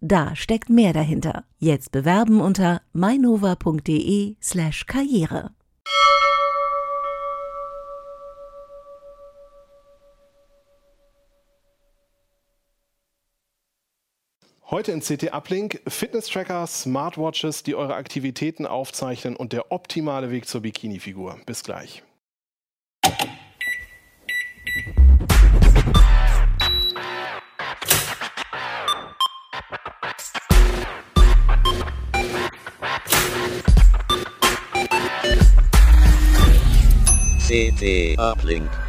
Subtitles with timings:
[0.00, 1.42] Da steckt mehr dahinter.
[1.58, 5.50] Jetzt bewerben unter mainova.de/karriere.
[14.70, 20.60] Heute in CT Uplink Fitness-Tracker, Smartwatches, die eure Aktivitäten aufzeichnen und der optimale Weg zur
[20.60, 21.38] Bikini-Figur.
[21.46, 22.02] Bis gleich.
[37.48, 38.87] CT Uplink.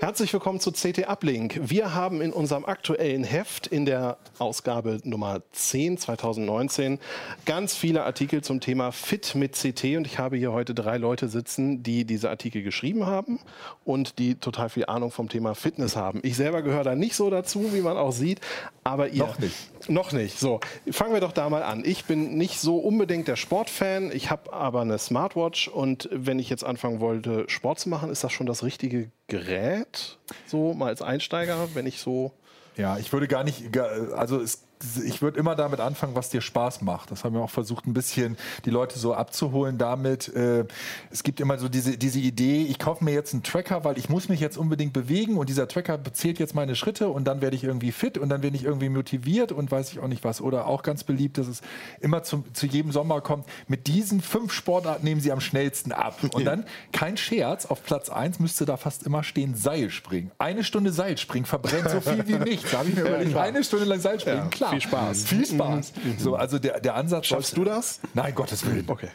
[0.00, 1.58] Herzlich willkommen zu CT Uplink.
[1.60, 7.00] Wir haben in unserem aktuellen Heft in der Ausgabe Nummer 10 2019
[7.44, 11.28] ganz viele Artikel zum Thema Fit mit CT und ich habe hier heute drei Leute
[11.28, 13.40] sitzen, die diese Artikel geschrieben haben
[13.84, 16.20] und die total viel Ahnung vom Thema Fitness haben.
[16.22, 18.40] Ich selber gehöre da nicht so dazu, wie man auch sieht,
[18.84, 19.88] aber ihr Noch nicht.
[19.88, 20.38] noch nicht.
[20.38, 20.60] So,
[20.92, 21.82] fangen wir doch da mal an.
[21.84, 26.50] Ich bin nicht so unbedingt der Sportfan, ich habe aber eine Smartwatch und wenn ich
[26.50, 30.18] jetzt anfangen wollte, Sport zu machen, ist das schon das richtige Gerät?
[30.46, 32.32] So mal als Einsteiger, wenn ich so
[32.76, 34.64] Ja, ich würde gar nicht, also es,
[35.04, 37.10] ich würde immer damit anfangen, was dir Spaß macht.
[37.10, 40.28] Das haben wir auch versucht, ein bisschen die Leute so abzuholen damit.
[40.34, 40.64] Äh,
[41.10, 44.08] es gibt immer so diese, diese Idee, ich kaufe mir jetzt einen Tracker, weil ich
[44.08, 47.56] muss mich jetzt unbedingt bewegen und dieser Tracker zählt jetzt meine Schritte und dann werde
[47.56, 50.40] ich irgendwie fit und dann werde ich irgendwie motiviert und weiß ich auch nicht was.
[50.40, 51.60] Oder auch ganz beliebt, dass es
[52.00, 56.18] immer zum, zu jedem Sommer kommt, mit diesen fünf Sportarten nehmen sie am schnellsten ab.
[56.32, 60.30] Und dann, kein Scherz, auf Platz 1 müsste da fast immer stehen Seilspringen.
[60.38, 62.70] Eine Stunde Seilspringen verbrennt so viel wie nichts.
[62.70, 64.67] Da habe ich mir überlegt, eine Stunde lang Seilspringen, Ja, klar.
[64.70, 65.24] Viel Spaß.
[65.24, 65.92] Viel Spaß.
[66.18, 67.26] So, also der, der Ansatz.
[67.26, 68.00] Schaffst du das?
[68.14, 68.84] Nein, Gottes Willen.
[68.86, 69.08] Okay.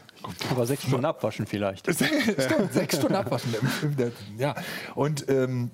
[0.50, 1.88] Aber sechs Stunden abwaschen vielleicht.
[1.94, 3.54] Stimmt, sechs Stunden abwaschen.
[4.38, 4.56] Ja,
[4.96, 5.72] und ähm,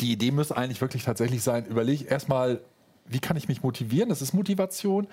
[0.00, 2.60] die Idee muss eigentlich wirklich tatsächlich sein, überleg erstmal,
[3.06, 4.08] wie kann ich mich motivieren?
[4.08, 5.06] Das ist Motivation.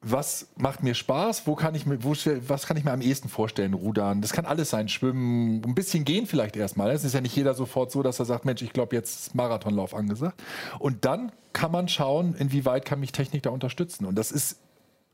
[0.00, 1.46] Was macht mir Spaß?
[1.46, 2.12] Wo kann ich mir, wo,
[2.46, 3.74] was kann ich mir am ehesten vorstellen?
[3.74, 4.20] Rudern.
[4.20, 4.88] Das kann alles sein.
[4.88, 6.90] Schwimmen, ein bisschen gehen vielleicht erstmal.
[6.90, 9.34] Es ist ja nicht jeder sofort so, dass er sagt, Mensch, ich glaube, jetzt ist
[9.34, 10.40] Marathonlauf angesagt.
[10.78, 14.06] Und dann kann man schauen, inwieweit kann mich Technik da unterstützen.
[14.06, 14.60] Und das ist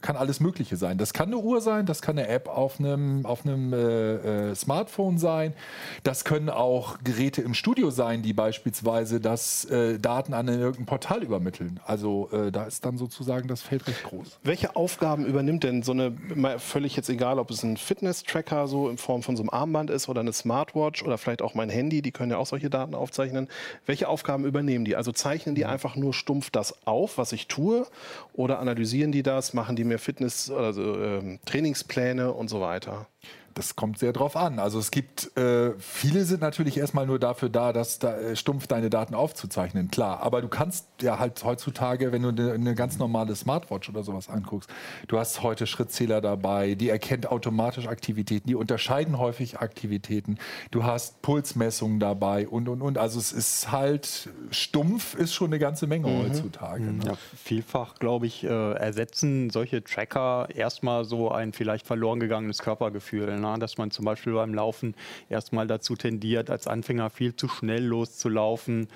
[0.04, 0.98] kann alles Mögliche sein.
[0.98, 4.54] Das kann eine Uhr sein, das kann eine App auf einem, auf einem äh, äh,
[4.54, 5.54] Smartphone sein.
[6.02, 11.22] Das können auch Geräte im Studio sein, die beispielsweise das äh, Daten an irgendein Portal
[11.22, 11.80] übermitteln.
[11.86, 14.40] Also äh, da ist dann sozusagen das Feld recht groß.
[14.42, 16.12] Welche Aufgaben übernimmt denn so eine,
[16.58, 20.10] völlig jetzt egal, ob es ein Fitness-Tracker so in Form von so einem Armband ist
[20.10, 23.48] oder eine Smartwatch oder vielleicht auch mein Handy, die können ja auch solche Daten aufzeichnen.
[23.86, 24.96] Welche Aufgaben übernehmen die?
[24.96, 27.86] Also zeichnen die einfach nur stumpf das auf, was ich tue
[28.34, 33.08] oder analysieren die das, machen die mir Fitness, also ähm, Trainingspläne und so weiter?
[33.54, 34.58] Das kommt sehr drauf an.
[34.58, 38.66] Also es gibt, äh, viele sind natürlich erstmal nur dafür da, dass da äh, stumpf
[38.66, 40.22] deine Daten aufzuzeichnen, klar.
[40.22, 44.28] Aber du kannst ja halt heutzutage, wenn du eine eine ganz normale Smartwatch oder sowas
[44.28, 44.68] anguckst,
[45.06, 50.38] du hast heute Schrittzähler dabei, die erkennt automatisch Aktivitäten, die unterscheiden häufig Aktivitäten.
[50.70, 52.98] Du hast Pulsmessungen dabei und, und, und.
[52.98, 56.84] Also es ist halt, stumpf ist schon eine ganze Menge heutzutage.
[56.84, 57.04] Ne?
[57.06, 63.38] Ja, vielfach, glaube ich, äh, ersetzen solche Tracker erstmal so ein vielleicht verloren gegangenes Körpergefühl.
[63.38, 63.43] Ne?
[63.58, 64.94] Dass man zum Beispiel beim Laufen
[65.28, 68.88] erstmal dazu tendiert, als Anfänger viel zu schnell loszulaufen.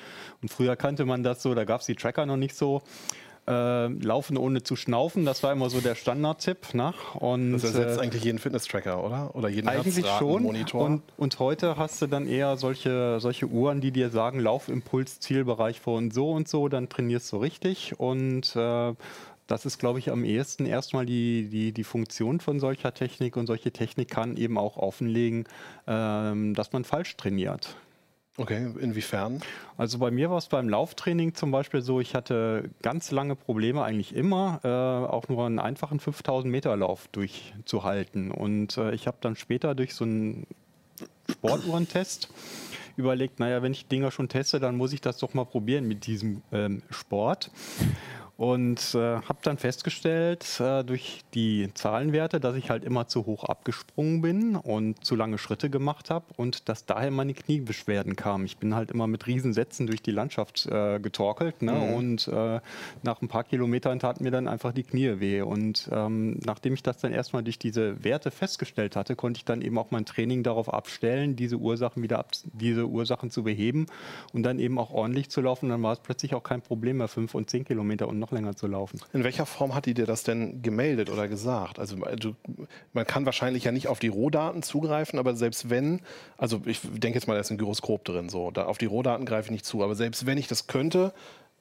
[0.42, 2.82] Und früher kannte man das so, da gab es die Tracker noch nicht so.
[3.48, 6.74] Äh, laufen ohne zu schnaufen, das war immer so der Standardtipp.
[6.74, 6.92] Ne?
[7.14, 9.34] Und, Das ersetzt äh, eigentlich jeden Fitness-Tracker, oder?
[9.34, 10.44] Oder jeden Eigentlich schon.
[10.44, 15.80] Und, und heute hast du dann eher solche, solche Uhren, die dir sagen, Laufimpuls, Zielbereich
[15.80, 17.98] von so und so, dann trainierst du richtig.
[17.98, 18.92] Und äh,
[19.48, 23.36] das ist, glaube ich, am ehesten erstmal die, die, die Funktion von solcher Technik.
[23.36, 25.44] Und solche Technik kann eben auch offenlegen,
[25.86, 27.74] ähm, dass man falsch trainiert.
[28.36, 29.40] Okay, inwiefern?
[29.76, 33.82] Also bei mir war es beim Lauftraining zum Beispiel so, ich hatte ganz lange Probleme,
[33.82, 38.30] eigentlich immer, äh, auch nur einen einfachen 5000 Meter Lauf durchzuhalten.
[38.30, 40.46] Und äh, ich habe dann später durch so einen
[41.28, 42.28] Sportuhrentest
[42.96, 46.06] überlegt, naja, wenn ich Dinger schon teste, dann muss ich das doch mal probieren mit
[46.06, 47.50] diesem ähm, Sport.
[48.38, 53.42] Und äh, habe dann festgestellt, äh, durch die Zahlenwerte, dass ich halt immer zu hoch
[53.42, 58.46] abgesprungen bin und zu lange Schritte gemacht habe und dass daher meine Kniebeschwerden kamen.
[58.46, 61.72] Ich bin halt immer mit Riesensätzen durch die Landschaft äh, getorkelt ne?
[61.72, 61.94] Mhm.
[61.94, 62.60] und äh,
[63.02, 65.42] nach ein paar Kilometern taten mir dann einfach die Knie weh.
[65.42, 69.62] Und ähm, nachdem ich das dann erstmal durch diese Werte festgestellt hatte, konnte ich dann
[69.62, 73.86] eben auch mein Training darauf abstellen, diese Ursachen wieder ab, diese Ursachen zu beheben
[74.32, 75.70] und dann eben auch ordentlich zu laufen.
[75.70, 78.36] Dann war es plötzlich auch kein Problem mehr, fünf und zehn Kilometer und noch noch
[78.36, 79.00] länger zu laufen.
[79.12, 81.78] In welcher Form hat die dir das denn gemeldet oder gesagt?
[81.78, 82.34] Also du,
[82.92, 86.00] man kann wahrscheinlich ja nicht auf die Rohdaten zugreifen, aber selbst wenn,
[86.36, 89.26] also ich denke jetzt mal, da ist ein Gyroskop drin, so, da auf die Rohdaten
[89.26, 91.12] greife ich nicht zu, aber selbst wenn ich das könnte,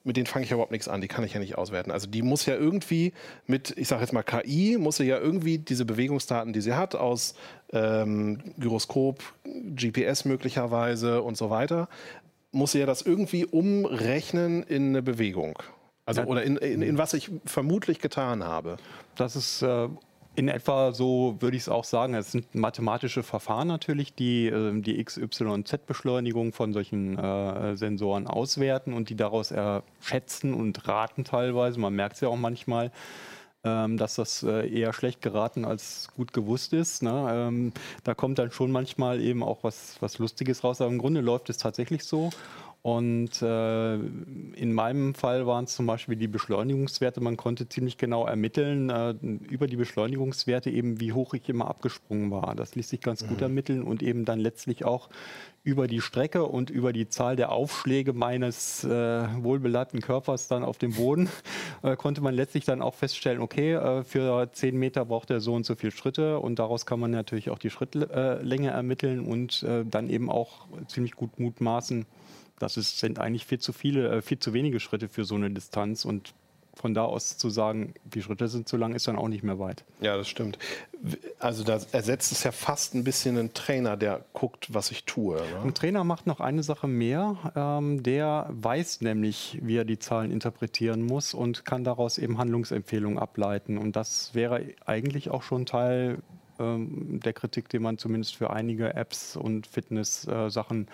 [0.04, 1.92] mit denen fange ich ja überhaupt nichts an, die kann ich ja nicht auswerten.
[1.92, 3.12] Also die muss ja irgendwie
[3.46, 6.96] mit, ich sage jetzt mal KI, muss sie ja irgendwie diese Bewegungsdaten, die sie hat,
[6.96, 7.36] aus
[7.74, 11.90] ähm, Gyroskop, GPS möglicherweise und so weiter,
[12.54, 15.60] muss sie ja das irgendwie umrechnen in eine Bewegung.
[16.08, 18.78] Also, oder in, in, in, was ich vermutlich getan habe.
[19.16, 19.90] Das ist äh,
[20.36, 22.14] in etwa so, würde ich es auch sagen.
[22.14, 28.26] Es sind mathematische Verfahren natürlich, die äh, die X, Y, Z-Beschleunigung von solchen äh, Sensoren
[28.26, 29.54] auswerten und die daraus
[30.00, 31.80] schätzen und raten teilweise.
[31.80, 32.92] Man merkt es ja auch manchmal
[33.68, 37.04] ähm, dass das äh, eher schlecht geraten als gut gewusst ist.
[37.04, 37.28] Ne?
[37.30, 37.74] Ähm,
[38.04, 41.50] da kommt dann schon manchmal eben auch was, was Lustiges raus, aber im Grunde läuft
[41.50, 42.30] es tatsächlich so.
[42.82, 47.20] Und äh, in meinem Fall waren es zum Beispiel die Beschleunigungswerte.
[47.20, 49.12] Man konnte ziemlich genau ermitteln äh,
[49.50, 52.56] über die Beschleunigungswerte eben, wie hoch ich immer abgesprungen war.
[52.56, 53.28] Das ließ sich ganz mhm.
[53.28, 55.10] gut ermitteln und eben dann letztlich auch
[55.68, 60.78] über die Strecke und über die Zahl der Aufschläge meines äh, wohlbeladen Körpers dann auf
[60.78, 61.30] dem Boden
[61.84, 65.54] äh, konnte man letztlich dann auch feststellen, okay, äh, für 10 Meter braucht er so
[65.54, 69.84] und so viele Schritte und daraus kann man natürlich auch die Schrittlänge ermitteln und äh,
[69.84, 72.06] dann eben auch ziemlich gut mutmaßen,
[72.60, 75.50] das ist, sind eigentlich viel zu viele, äh, viel zu wenige Schritte für so eine
[75.50, 76.34] Distanz und
[76.78, 79.60] von da aus zu sagen, die Schritte sind zu lang, ist dann auch nicht mehr
[79.60, 79.84] weit.
[80.00, 80.58] Ja, das stimmt.
[81.40, 85.38] Also da ersetzt es ja fast ein bisschen einen Trainer, der guckt, was ich tue.
[85.38, 85.62] Ne?
[85.64, 87.52] Ein Trainer macht noch eine Sache mehr.
[87.56, 93.18] Ähm, der weiß nämlich, wie er die Zahlen interpretieren muss und kann daraus eben Handlungsempfehlungen
[93.18, 93.78] ableiten.
[93.78, 96.20] Und das wäre eigentlich auch schon Teil
[96.60, 100.92] ähm, der Kritik, die man zumindest für einige Apps und Fitness-Sachen äh,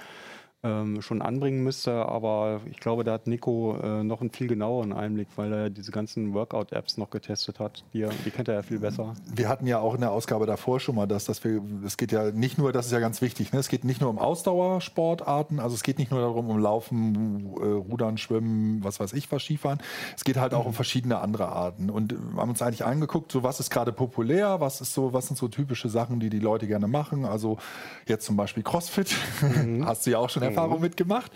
[0.63, 1.91] ähm, schon anbringen müsste.
[2.05, 5.91] Aber ich glaube, da hat Nico äh, noch einen viel genaueren Einblick, weil er diese
[5.91, 7.83] ganzen Workout-Apps noch getestet hat.
[7.93, 9.13] Die, die, kennt er ja viel besser.
[9.33, 12.11] Wir hatten ja auch in der Ausgabe davor schon mal das, dass wir, es geht
[12.11, 13.59] ja nicht nur, das ist ja ganz wichtig, ne?
[13.59, 17.65] es geht nicht nur um Ausdauersportarten, also es geht nicht nur darum, um Laufen, äh,
[17.65, 19.79] Rudern, Schwimmen, was weiß ich, was Skifahren.
[20.15, 21.89] Es geht halt auch um verschiedene andere Arten.
[21.89, 25.27] Und wir haben uns eigentlich angeguckt, so was ist gerade populär, was ist so, was
[25.27, 27.25] sind so typische Sachen, die die Leute gerne machen.
[27.25, 27.57] Also
[28.07, 29.85] jetzt zum Beispiel CrossFit, mhm.
[29.85, 30.83] hast du ja auch schon Erfahrung mhm.
[30.83, 31.31] mitgemacht.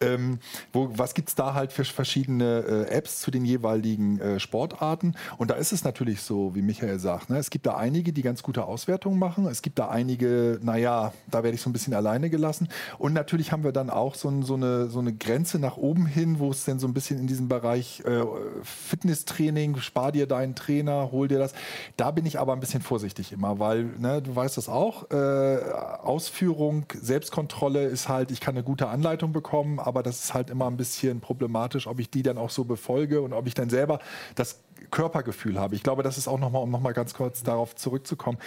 [0.00, 0.38] Ähm,
[0.72, 5.14] wo, was gibt es da halt für verschiedene äh, Apps zu den jeweiligen äh, Sportarten?
[5.38, 7.38] Und da ist es natürlich so, wie Michael sagt, ne?
[7.38, 9.46] es gibt da einige, die ganz gute Auswertungen machen.
[9.46, 12.68] Es gibt da einige, naja, da werde ich so ein bisschen alleine gelassen.
[12.98, 16.38] Und natürlich haben wir dann auch so, so, eine, so eine Grenze nach oben hin,
[16.38, 18.24] wo es denn so ein bisschen in diesem Bereich äh,
[18.62, 21.52] Fitnesstraining, spar dir deinen Trainer, hol dir das.
[21.96, 25.58] Da bin ich aber ein bisschen vorsichtig immer, weil ne, du weißt das auch, äh,
[26.02, 30.66] Ausführung, Selbstkontrolle ist halt, ich kann eine gute Anleitung bekommen, aber das ist halt immer
[30.66, 34.00] ein bisschen problematisch, ob ich die dann auch so befolge und ob ich dann selber
[34.34, 34.60] das
[34.90, 35.74] Körpergefühl habe.
[35.74, 38.38] Ich glaube, das ist auch nochmal, um nochmal ganz kurz darauf zurückzukommen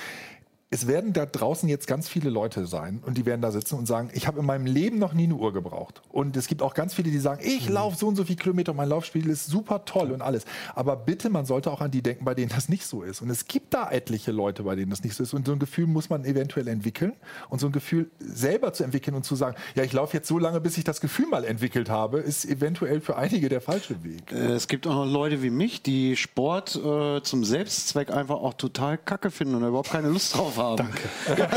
[0.72, 3.86] es werden da draußen jetzt ganz viele Leute sein und die werden da sitzen und
[3.86, 6.02] sagen, ich habe in meinem Leben noch nie eine Uhr gebraucht.
[6.10, 7.76] Und es gibt auch ganz viele, die sagen, ich mhm.
[7.76, 10.44] laufe so und so viele Kilometer und mein Laufspiel ist super toll und alles.
[10.74, 13.22] Aber bitte, man sollte auch an die denken, bei denen das nicht so ist.
[13.22, 15.36] Und es gibt da etliche Leute, bei denen das nicht so ist.
[15.36, 17.14] Und so ein Gefühl muss man eventuell entwickeln
[17.50, 20.40] und so ein Gefühl selber zu entwickeln und zu sagen, ja, ich laufe jetzt so
[20.40, 24.32] lange, bis ich das Gefühl mal entwickelt habe, ist eventuell für einige der falsche Weg.
[24.32, 28.56] Äh, es gibt auch noch Leute wie mich, die Sport äh, zum Selbstzweck einfach auch
[28.56, 30.78] total kacke finden und überhaupt keine Lust drauf haben.
[30.78, 31.50] Danke.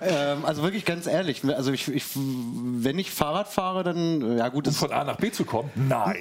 [0.00, 4.66] ähm, also wirklich ganz ehrlich, also ich, ich, wenn ich Fahrrad fahre, dann ja gut.
[4.66, 5.70] Um von A nach B zu kommen?
[5.74, 6.16] Nein.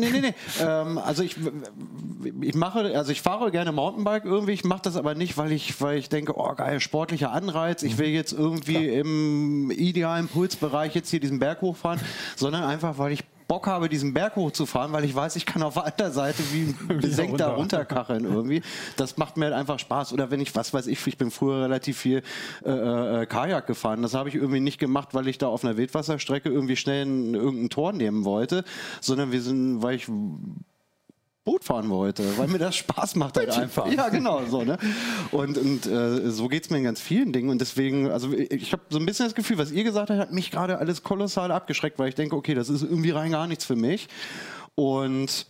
[0.00, 0.34] Nee, nee, nee.
[0.60, 1.36] ähm, also ich,
[2.40, 4.52] ich mache, also ich fahre gerne Mountainbike irgendwie.
[4.52, 7.82] Ich mache das aber nicht, weil ich, weil ich denke, oh geil, sportlicher Anreiz.
[7.82, 9.00] Ich will jetzt irgendwie Klar.
[9.00, 12.00] im idealen Pulsbereich jetzt hier diesen Berg hochfahren,
[12.36, 15.74] sondern einfach, weil ich Bock habe, diesen Berg hochzufahren, weil ich weiß, ich kann auf
[15.74, 18.62] der anderen Seite wie ein Besenkter runterkacheln irgendwie.
[18.96, 20.12] Das macht mir halt einfach Spaß.
[20.12, 22.22] Oder wenn ich, was weiß ich, ich bin früher relativ viel
[22.64, 22.70] äh,
[23.22, 24.02] äh, Kajak gefahren.
[24.02, 27.34] Das habe ich irgendwie nicht gemacht, weil ich da auf einer Wildwasserstrecke irgendwie schnell ein,
[27.34, 28.64] irgendein Tor nehmen wollte,
[29.00, 30.08] sondern wir sind, weil ich
[31.46, 33.86] Boot fahren wollte, weil mir das Spaß macht halt einfach.
[33.90, 34.76] Ja, genau, so, ne?
[35.30, 37.50] Und, und äh, so geht es mir in ganz vielen Dingen.
[37.50, 40.32] Und deswegen, also ich habe so ein bisschen das Gefühl, was ihr gesagt habt, hat
[40.32, 43.64] mich gerade alles kolossal abgeschreckt, weil ich denke, okay, das ist irgendwie rein gar nichts
[43.64, 44.08] für mich.
[44.74, 45.46] Und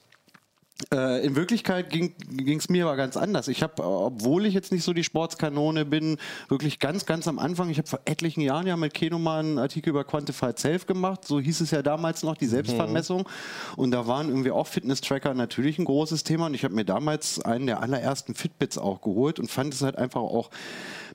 [0.92, 3.48] Äh, in Wirklichkeit ging es mir aber ganz anders.
[3.48, 6.18] Ich habe, obwohl ich jetzt nicht so die Sportskanone bin,
[6.48, 9.58] wirklich ganz, ganz am Anfang, ich habe vor etlichen Jahren ja mit Keno mal einen
[9.58, 13.20] Artikel über Quantified Self gemacht, so hieß es ja damals noch, die Selbstvermessung.
[13.20, 13.78] Mhm.
[13.78, 16.46] Und da waren irgendwie auch Fitness-Tracker natürlich ein großes Thema.
[16.46, 19.96] Und ich habe mir damals einen der allerersten Fitbits auch geholt und fand es halt
[19.96, 20.50] einfach auch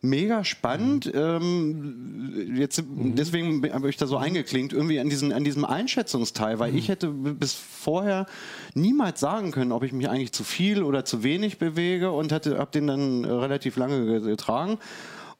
[0.01, 1.05] mega spannend.
[1.05, 1.11] Mhm.
[1.13, 3.15] Ähm, jetzt, mhm.
[3.15, 6.77] Deswegen habe ich da so eingeklinkt, irgendwie an, diesen, an diesem Einschätzungsteil, weil mhm.
[6.79, 8.25] ich hätte bis vorher
[8.73, 12.67] niemals sagen können, ob ich mich eigentlich zu viel oder zu wenig bewege und habe
[12.73, 14.79] den dann relativ lange getragen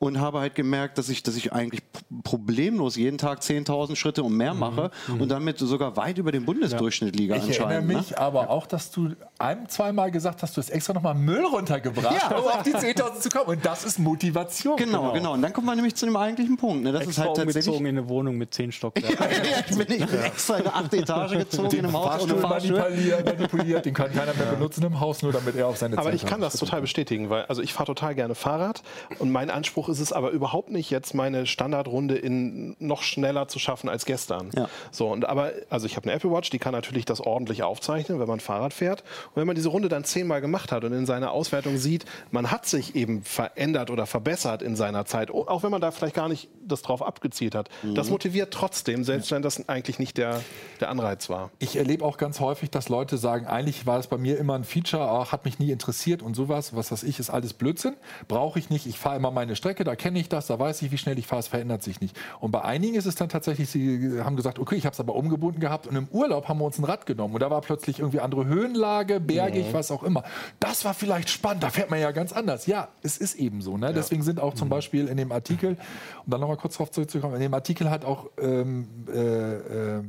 [0.01, 1.84] und habe halt gemerkt, dass ich, dass ich eigentlich
[2.24, 4.60] problemlos jeden Tag 10.000 Schritte und mehr mhm.
[4.60, 5.22] mache mhm.
[5.22, 7.60] und damit sogar weit über den Bundesdurchschnitt liege ich anscheinend.
[7.60, 8.17] Ich erinnere mich ne?
[8.17, 12.36] aber auch, dass du ein, zweimal gesagt hast, du hast extra nochmal Müll runtergebracht, ja.
[12.36, 13.46] um auf die 10.000 zu kommen.
[13.46, 14.75] Und das ist Motivation.
[14.75, 15.34] Genau, genau, genau.
[15.34, 16.84] Und dann kommt man nämlich zu dem eigentlichen Punkt.
[16.84, 16.91] Ne?
[16.91, 19.17] Das extra ist halt tatsächlich in eine Wohnung mit 10 Stockwerken.
[19.51, 22.79] ja, ich bin extra in eine 8 Etage gezogen den in einem Haus ohne Fahrstuhl.
[22.79, 26.12] Manipuliert, manipuliert, den kann keiner mehr benutzen im Haus, nur damit er auf seine Aber
[26.12, 28.81] ich kann das total bestätigen, weil also ich fahre total gerne Fahrrad
[29.20, 33.60] und mein Anspruch ist es aber überhaupt nicht jetzt meine Standardrunde in noch schneller zu
[33.60, 34.50] schaffen als gestern.
[34.55, 34.69] Ja.
[34.91, 38.19] So und aber also ich habe eine Apple Watch, die kann natürlich das ordentlich aufzeichnen,
[38.19, 39.01] wenn man Fahrrad fährt.
[39.29, 42.51] Und wenn man diese Runde dann zehnmal gemacht hat und in seiner Auswertung sieht, man
[42.51, 46.29] hat sich eben verändert oder verbessert in seiner Zeit, auch wenn man da vielleicht gar
[46.29, 47.69] nicht das drauf abgezielt hat.
[47.83, 47.95] Mhm.
[47.95, 50.41] Das motiviert trotzdem, selbst wenn das eigentlich nicht der,
[50.79, 51.51] der Anreiz war.
[51.60, 54.63] Ich erlebe auch ganz häufig, dass Leute sagen, eigentlich war es bei mir immer ein
[54.63, 57.95] Feature, ach, hat mich nie interessiert und sowas, was weiß ich, ist alles Blödsinn,
[58.27, 60.91] brauche ich nicht, ich fahre immer meine Strecke, da kenne ich das, da weiß ich,
[60.91, 62.17] wie schnell ich fahre, es verändert sich nicht.
[62.39, 65.15] Und bei einigen ist es dann tatsächlich, sie haben gesagt, okay, ich habe es aber
[65.15, 68.00] umgebunden gehabt und im Urlaub haben wir uns ein Rad genommen und da war plötzlich
[68.00, 69.73] irgendwie andere Höhenlage, bergig, mhm.
[69.73, 70.23] was auch immer.
[70.59, 72.65] Das war vielleicht spannend, da fährt man ja ganz anders.
[72.65, 73.77] Ja, es ist eben so.
[73.77, 73.88] Ne?
[73.88, 73.93] Ja.
[73.93, 74.71] Deswegen sind auch zum mhm.
[74.71, 75.77] Beispiel in dem Artikel,
[76.25, 80.03] um dann nochmal kurz darauf zurückzukommen, in dem Artikel hat auch ähm, äh, äh,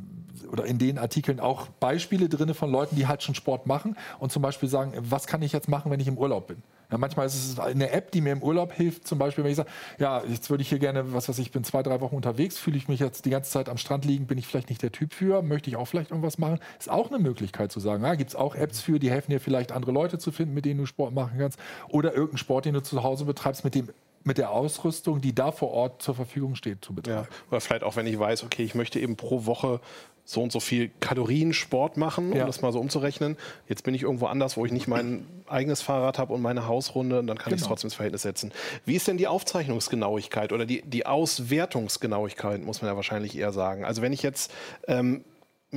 [0.50, 4.32] oder in den Artikeln auch Beispiele drin von Leuten, die halt schon Sport machen und
[4.32, 6.62] zum Beispiel sagen, was kann ich jetzt machen, wenn ich im Urlaub bin?
[6.92, 9.56] Ja, manchmal ist es eine App, die mir im Urlaub hilft, zum Beispiel, wenn ich
[9.56, 12.58] sage, ja, jetzt würde ich hier gerne, was weiß ich, bin zwei, drei Wochen unterwegs,
[12.58, 14.92] fühle ich mich jetzt die ganze Zeit am Strand liegen, bin ich vielleicht nicht der
[14.92, 18.14] Typ für, möchte ich auch vielleicht irgendwas machen, ist auch eine Möglichkeit zu sagen, ja,
[18.14, 20.80] gibt es auch Apps für, die helfen dir vielleicht andere Leute zu finden, mit denen
[20.80, 21.58] du Sport machen kannst.
[21.88, 23.88] Oder irgendeinen Sport, den du zu Hause betreibst, mit dem
[24.24, 27.28] mit der Ausrüstung, die da vor Ort zur Verfügung steht, zu betreiben.
[27.30, 27.36] Ja.
[27.50, 29.80] Oder vielleicht auch, wenn ich weiß, okay, ich möchte eben pro Woche
[30.24, 32.46] so und so viel Kalorien Sport machen, um ja.
[32.46, 33.36] das mal so umzurechnen.
[33.68, 37.18] Jetzt bin ich irgendwo anders, wo ich nicht mein eigenes Fahrrad habe und meine Hausrunde
[37.18, 37.56] und dann kann genau.
[37.56, 38.52] ich es trotzdem ins Verhältnis setzen.
[38.84, 43.84] Wie ist denn die Aufzeichnungsgenauigkeit oder die, die Auswertungsgenauigkeit, muss man ja wahrscheinlich eher sagen.
[43.84, 44.52] Also wenn ich jetzt
[44.86, 45.24] ähm,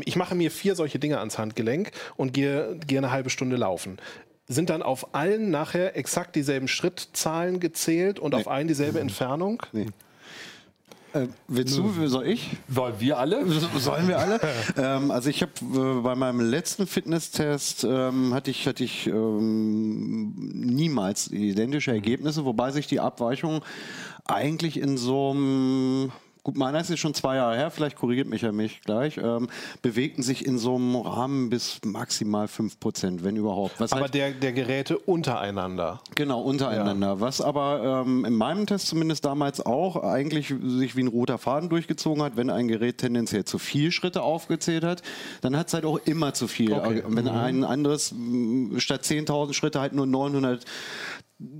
[0.04, 3.98] ich mache mir vier solche Dinge ans Handgelenk und gehe, gehe eine halbe Stunde laufen
[4.48, 8.40] sind dann auf allen nachher exakt dieselben Schrittzahlen gezählt und nee.
[8.40, 9.64] auf allen dieselbe Entfernung?
[9.72, 9.88] Nee.
[11.16, 12.50] Äh, willst du, soll ich?
[12.68, 13.46] Wollen wir alle?
[13.78, 14.40] Sollen wir alle?
[14.78, 20.34] ähm, also ich habe äh, bei meinem letzten Fitnesstest ähm, hatte ich, hatte ich ähm,
[20.54, 23.64] niemals identische Ergebnisse, wobei sich die Abweichung
[24.26, 26.12] eigentlich in so einem
[26.46, 29.50] gut, meiner ist jetzt schon zwei Jahre her, vielleicht korrigiert mich ja mich gleich, ähm,
[29.82, 33.80] bewegten sich in so einem Rahmen bis maximal 5 Prozent, wenn überhaupt.
[33.80, 36.02] Was aber halt, der, der Geräte untereinander.
[36.14, 37.08] Genau, untereinander.
[37.08, 37.20] Ja.
[37.20, 41.68] Was aber ähm, in meinem Test zumindest damals auch eigentlich sich wie ein roter Faden
[41.70, 45.02] durchgezogen hat, wenn ein Gerät tendenziell zu viel Schritte aufgezählt hat,
[45.42, 46.74] dann hat es halt auch immer zu viel.
[46.74, 47.04] Okay.
[47.08, 47.32] Wenn mhm.
[47.32, 48.14] ein anderes
[48.78, 50.64] statt 10.000 Schritte halt nur 900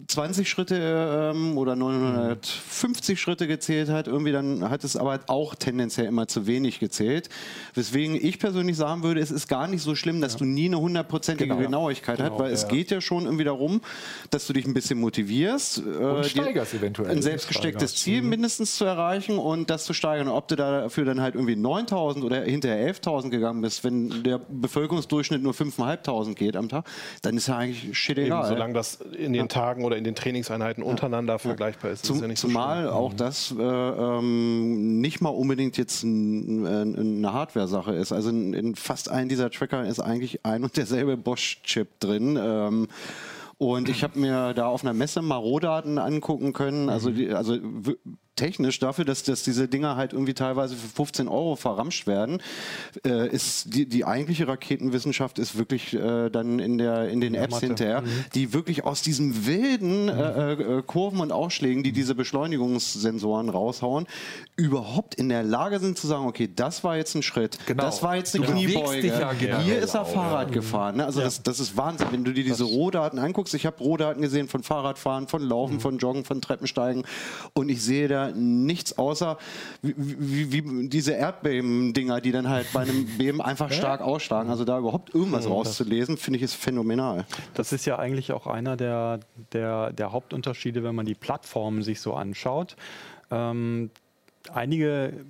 [0.08, 6.06] 20 Schritte ähm, oder 950 Schritte gezählt hat, irgendwie dann hat es aber auch tendenziell
[6.06, 7.28] immer zu wenig gezählt.
[7.74, 10.40] Weswegen ich persönlich sagen würde, es ist gar nicht so schlimm, dass ja.
[10.40, 12.54] du nie eine hundertprozentige genau, Genauigkeit genau, hast, weil ja.
[12.54, 13.82] es geht ja schon irgendwie darum,
[14.30, 17.12] dass du dich ein bisschen motivierst, äh, steigerst eventuell.
[17.12, 18.30] ein selbstgestecktes Ziel mhm.
[18.30, 20.30] mindestens zu erreichen und das zu steigern.
[20.30, 25.44] ob du dafür dann halt irgendwie 9000 oder hinterher 11.000 gegangen bist, wenn der Bevölkerungsdurchschnitt
[25.44, 26.86] nur 5.500 geht am Tag,
[27.24, 28.46] dann ist ja eigentlich shit egal.
[28.46, 31.38] Eben, solange das in den Tagen Tagen oder in den Trainingseinheiten untereinander ja.
[31.40, 32.06] vergleichbar ist.
[32.06, 33.18] Zum, ist ja zumal so auch mhm.
[33.18, 38.12] das äh, ähm, nicht mal unbedingt jetzt ein, ein, eine Hardware-Sache ist.
[38.12, 42.38] Also in, in, fast allen dieser Tracker ist eigentlich ein und derselbe Bosch-Chip drin.
[42.40, 42.88] Ähm,
[43.58, 46.90] und ich habe mir da auf einer Messe mal Rohdaten angucken können.
[46.90, 47.58] Also, die, also
[48.36, 52.42] technisch dafür, dass, dass diese Dinger halt irgendwie teilweise für 15 Euro verramscht werden,
[53.06, 57.44] äh, ist die, die eigentliche Raketenwissenschaft ist wirklich äh, dann in, der, in den ja,
[57.44, 57.68] Apps Mathe.
[57.68, 58.26] hinterher, mhm.
[58.34, 64.08] die wirklich aus diesen wilden äh, äh, Kurven und Ausschlägen, die diese Beschleunigungssensoren raushauen,
[64.56, 67.84] überhaupt in der Lage sind zu sagen, okay, das war jetzt ein Schritt, genau.
[67.84, 69.60] das war jetzt eine du Kniebeuge, ja genau.
[69.60, 70.98] hier ist er Fahrrad gefahren.
[70.98, 71.06] Ne?
[71.06, 71.26] Also ja.
[71.26, 73.54] das, das ist Wahnsinn, wenn du dir diese Rohdaten anguckst.
[73.54, 75.80] Ich habe Rohdaten gesehen von Fahrradfahren, von Laufen, mhm.
[75.80, 77.06] von Joggen, von Treppensteigen
[77.54, 79.38] und ich sehe da ja nichts außer
[79.82, 84.50] wie, wie, diese Erdbeben-Dinger, die dann halt bei einem Beben einfach stark ausschlagen.
[84.50, 87.26] Also da überhaupt irgendwas rauszulesen, finde ich ist phänomenal.
[87.54, 89.20] Das ist ja eigentlich auch einer der,
[89.54, 92.76] der, der Hauptunterschiede, wenn man die Plattformen sich so anschaut.
[93.32, 93.90] Ähm,
[94.54, 95.26] einige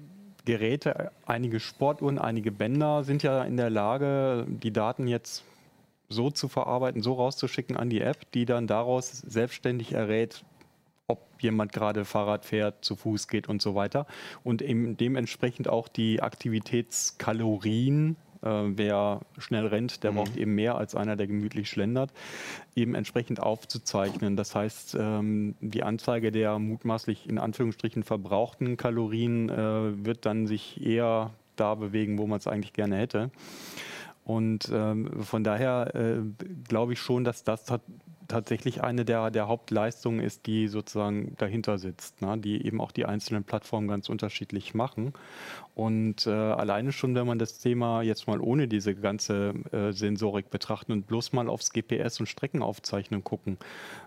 [0.46, 5.44] Geräte, einige Sportuhren, einige Bänder sind ja in der Lage, die Daten jetzt
[6.08, 10.44] so zu verarbeiten, so rauszuschicken an die App, die dann daraus selbstständig errät,
[11.46, 14.06] jemand gerade Fahrrad fährt, zu Fuß geht und so weiter.
[14.44, 20.16] Und eben dementsprechend auch die Aktivitätskalorien äh, wer schnell rennt, der mhm.
[20.16, 22.12] braucht eben mehr als einer, der gemütlich schlendert,
[22.76, 24.38] eben entsprechend aufzuzeichnen.
[24.38, 30.86] Das heißt, ähm, die Anzeige der mutmaßlich in Anführungsstrichen verbrauchten Kalorien äh, wird dann sich
[30.86, 33.32] eher da bewegen, wo man es eigentlich gerne hätte.
[34.24, 36.18] Und ähm, von daher äh,
[36.68, 37.72] glaube ich schon, dass das
[38.28, 42.38] tatsächlich eine der, der Hauptleistungen ist, die sozusagen dahinter sitzt, ne?
[42.38, 45.14] die eben auch die einzelnen Plattformen ganz unterschiedlich machen.
[45.76, 50.50] Und äh, alleine schon, wenn man das Thema jetzt mal ohne diese ganze äh, Sensorik
[50.50, 53.58] betrachten und bloß mal aufs GPS und Streckenaufzeichnen gucken,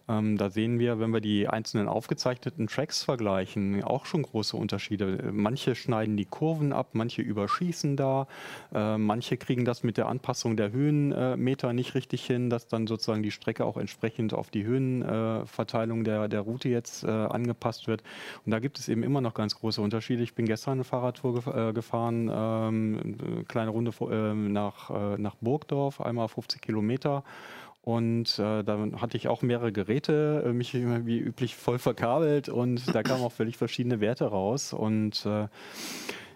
[0.08, 5.30] ähm, da sehen wir, wenn wir die einzelnen aufgezeichneten Tracks vergleichen, auch schon große Unterschiede.
[5.32, 8.26] Manche schneiden die Kurven ab, manche überschießen da,
[8.74, 13.22] äh, manche kriegen das mit der Anpassung der Höhenmeter nicht richtig hin, dass dann sozusagen
[13.22, 18.02] die Strecke auch entsprechend auf die Höhenverteilung der, der Route jetzt äh, angepasst wird.
[18.44, 20.22] Und da gibt es eben immer noch ganz große Unterschiede.
[20.22, 25.36] Ich bin gestern eine Fahrradtour gefahren äh, gefahren, ähm, kleine Runde äh, nach, äh, nach
[25.40, 27.24] Burgdorf, einmal 50 Kilometer.
[27.82, 32.94] Und äh, da hatte ich auch mehrere Geräte, äh, mich wie üblich voll verkabelt und
[32.94, 34.72] da kamen auch völlig verschiedene Werte raus.
[34.72, 35.48] Und äh,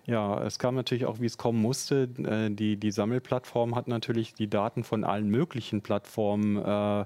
[0.07, 2.09] ja, es kam natürlich auch, wie es kommen musste.
[2.19, 7.05] Äh, die, die Sammelplattform hat natürlich die Daten von allen möglichen Plattformen äh,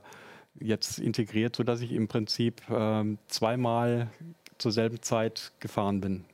[0.61, 4.11] jetzt integriert, sodass ich im Prinzip äh, zweimal
[4.59, 6.25] zur selben Zeit gefahren bin.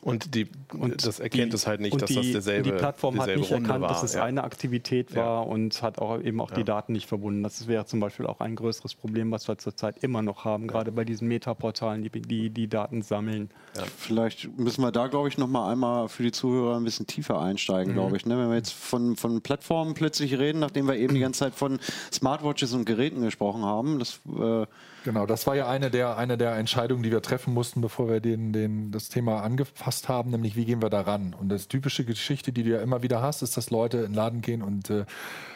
[0.00, 3.20] Und, die, und das erkennt die, es halt nicht, dass die, das derselbe Die Plattform
[3.20, 3.88] hat nicht Runde erkannt, war.
[3.88, 4.22] dass es ja.
[4.22, 5.50] eine Aktivität war ja.
[5.50, 6.56] und hat auch eben auch ja.
[6.56, 7.42] die Daten nicht verbunden.
[7.42, 10.92] Das wäre zum Beispiel auch ein größeres Problem, was wir zurzeit immer noch haben, gerade
[10.92, 13.50] bei diesen Metaportalen, die die, die Daten sammeln.
[13.96, 17.40] Vielleicht müssen wir da, glaube ich, noch mal einmal für die Zuhörer ein bisschen tiefer
[17.40, 17.96] einsteigen, mhm.
[17.96, 18.24] glaube ich.
[18.24, 18.38] Ne?
[18.38, 21.80] Wenn wir jetzt von, von Plattformen plötzlich reden, nachdem wir eben die ganze Zeit von
[22.12, 24.66] Smartwatches und Geräten gesprochen haben, das äh,
[25.04, 28.20] Genau, das war ja eine der, eine der Entscheidungen, die wir treffen mussten, bevor wir
[28.20, 31.34] den, den, das Thema angefasst haben, nämlich wie gehen wir da ran.
[31.34, 34.14] Und das typische Geschichte, die du ja immer wieder hast, ist, dass Leute in den
[34.14, 35.04] Laden gehen und äh,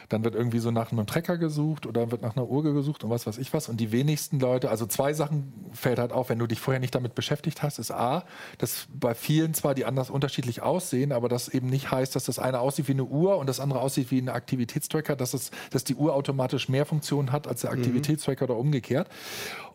[0.09, 3.11] dann wird irgendwie so nach einem Trecker gesucht oder wird nach einer Uhr gesucht und
[3.11, 3.69] was weiß ich was.
[3.69, 6.95] Und die wenigsten Leute, also zwei Sachen fällt halt auf, wenn du dich vorher nicht
[6.95, 8.25] damit beschäftigt hast, ist A,
[8.59, 12.39] dass bei vielen zwar die anders unterschiedlich aussehen, aber das eben nicht heißt, dass das
[12.39, 15.85] eine aussieht wie eine Uhr und das andere aussieht wie ein Aktivitätstracker, dass, es, dass
[15.85, 17.79] die Uhr automatisch mehr Funktionen hat als der mhm.
[17.79, 18.51] Aktivitätstracker mhm.
[18.51, 19.09] oder umgekehrt.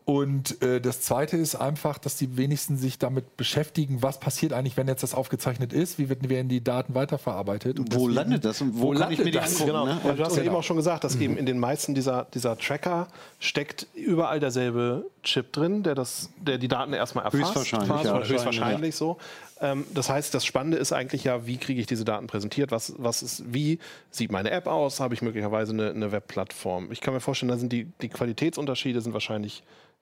[0.04, 4.76] Und äh, das Zweite ist einfach, dass die wenigsten sich damit beschäftigen, was passiert eigentlich,
[4.76, 7.80] wenn jetzt das aufgezeichnet ist, wie werden die Daten weiterverarbeitet.
[7.80, 9.62] Und wo deswegen, landet das und wo, wo landet ich mir die das?
[9.62, 9.86] Angucken, genau.
[9.86, 10.02] Ne?
[10.04, 11.22] Und du hast ja eben auch schon gesagt, dass mhm.
[11.22, 13.08] eben in den meisten dieser, dieser Tracker
[13.40, 17.56] steckt überall derselbe Chip drin, der, das, der die Daten erstmal erfasst.
[17.56, 18.24] Höchstwahrscheinlich, ja.
[18.24, 18.98] höchstwahrscheinlich ja.
[18.98, 19.18] so.
[19.62, 22.72] Ähm, das heißt, das Spannende ist eigentlich ja, wie kriege ich diese Daten präsentiert?
[22.72, 23.78] Was, was ist, wie
[24.10, 25.00] sieht meine App aus?
[25.00, 26.92] Habe ich möglicherweise eine, eine Webplattform?
[26.92, 29.62] Ich kann mir vorstellen, da sind die, die Qualitätsunterschiede sind wahrscheinlich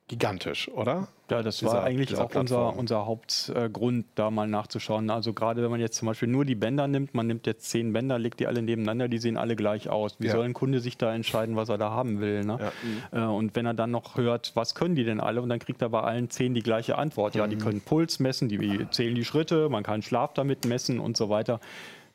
[0.09, 1.07] gigantisch, oder?
[1.29, 5.09] Ja, das dieser, war eigentlich auch unser, unser Hauptgrund, äh, da mal nachzuschauen.
[5.11, 7.93] Also gerade wenn man jetzt zum Beispiel nur die Bänder nimmt, man nimmt jetzt zehn
[7.93, 10.15] Bänder, legt die alle nebeneinander, die sehen alle gleich aus.
[10.19, 10.33] Wie ja.
[10.33, 12.43] soll ein Kunde sich da entscheiden, was er da haben will?
[12.43, 12.71] Ne?
[13.13, 13.25] Ja.
[13.25, 15.41] Äh, und wenn er dann noch hört, was können die denn alle?
[15.41, 17.35] Und dann kriegt er bei allen zehn die gleiche Antwort.
[17.35, 17.61] Ja, die mhm.
[17.61, 21.59] können Puls messen, die zählen die Schritte, man kann Schlaf damit messen und so weiter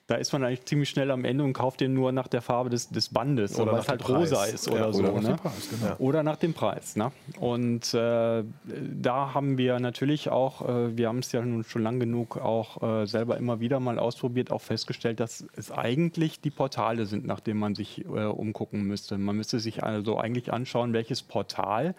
[0.07, 2.69] da ist man eigentlich ziemlich schnell am Ende und kauft den nur nach der Farbe
[2.69, 5.03] des, des Bandes oder weil es halt rosa ist oder ja, so.
[5.03, 5.37] Oder nach, ne?
[5.37, 5.95] Preis, genau.
[5.99, 6.97] oder nach dem Preis.
[6.97, 7.11] Ne?
[7.41, 12.01] Und äh, da haben wir natürlich auch, äh, wir haben es ja nun schon lang
[12.01, 17.07] genug auch äh, selber immer wieder mal ausprobiert, auch festgestellt, dass es eigentlich die Portale
[17.07, 19.17] sind, nach denen man sich äh, umgucken müsste.
[19.17, 21.95] Man müsste sich also eigentlich anschauen, welches Portal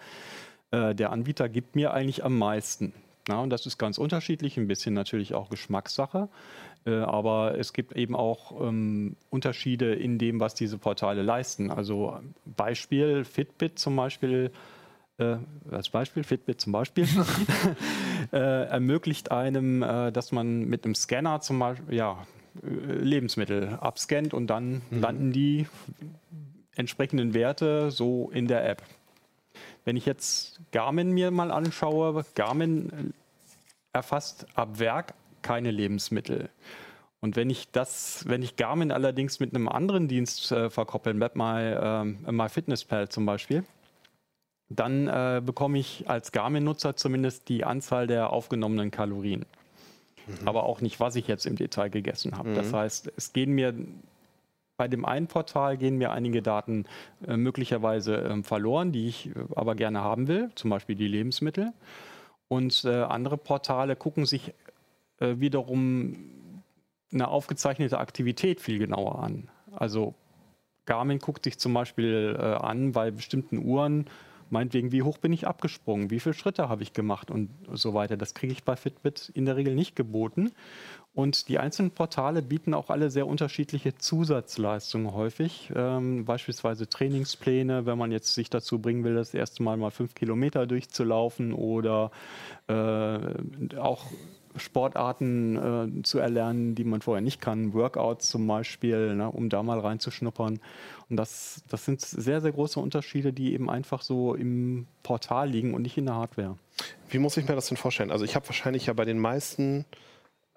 [0.70, 2.92] äh, der Anbieter gibt mir eigentlich am meisten.
[3.28, 6.28] Na, und das ist ganz unterschiedlich, ein bisschen natürlich auch Geschmackssache.
[6.86, 11.70] Äh, aber es gibt eben auch ähm, Unterschiede in dem, was diese Portale leisten.
[11.70, 14.52] Also Beispiel Fitbit zum Beispiel,
[15.18, 15.36] äh,
[15.70, 17.08] als Beispiel Fitbit zum Beispiel,
[18.32, 22.24] äh, ermöglicht einem, äh, dass man mit einem Scanner zum Beispiel ja,
[22.62, 25.00] äh, Lebensmittel abscannt und dann mhm.
[25.00, 25.66] landen die
[26.76, 28.82] entsprechenden Werte so in der App.
[29.84, 33.14] Wenn ich jetzt Garmin mir mal anschaue, Garmin
[33.92, 35.14] erfasst ab Werk
[35.46, 36.50] keine Lebensmittel.
[37.20, 41.60] Und wenn ich das, wenn ich Garmin allerdings mit einem anderen Dienst äh, verkoppeln, My,
[41.62, 43.64] äh, MyFitnessPal zum Beispiel,
[44.68, 49.46] dann äh, bekomme ich als Garmin-Nutzer zumindest die Anzahl der aufgenommenen Kalorien.
[50.26, 50.48] Mhm.
[50.48, 52.50] Aber auch nicht, was ich jetzt im Detail gegessen habe.
[52.50, 52.54] Mhm.
[52.56, 53.74] Das heißt, es gehen mir
[54.76, 56.84] bei dem einen Portal gehen mir einige Daten
[57.26, 61.72] äh, möglicherweise äh, verloren, die ich äh, aber gerne haben will, zum Beispiel die Lebensmittel.
[62.48, 64.52] Und äh, andere Portale gucken sich
[65.18, 66.62] äh, wiederum
[67.12, 69.48] eine aufgezeichnete Aktivität viel genauer an.
[69.72, 70.14] Also
[70.86, 74.06] Garmin guckt sich zum Beispiel äh, an bei bestimmten Uhren,
[74.50, 78.16] meinetwegen, wie hoch bin ich abgesprungen, wie viele Schritte habe ich gemacht und so weiter.
[78.16, 80.52] Das kriege ich bei Fitbit in der Regel nicht geboten.
[81.14, 85.72] Und die einzelnen Portale bieten auch alle sehr unterschiedliche Zusatzleistungen häufig.
[85.74, 90.14] Ähm, beispielsweise Trainingspläne, wenn man jetzt sich dazu bringen will, das erste Mal mal fünf
[90.14, 92.10] Kilometer durchzulaufen oder
[92.68, 94.04] äh, auch
[94.56, 99.62] Sportarten äh, zu erlernen, die man vorher nicht kann, Workouts zum Beispiel, ne, um da
[99.62, 100.60] mal reinzuschnuppern.
[101.08, 105.74] Und das, das sind sehr, sehr große Unterschiede, die eben einfach so im Portal liegen
[105.74, 106.56] und nicht in der Hardware.
[107.08, 108.10] Wie muss ich mir das denn vorstellen?
[108.10, 109.84] Also ich habe wahrscheinlich ja bei den meisten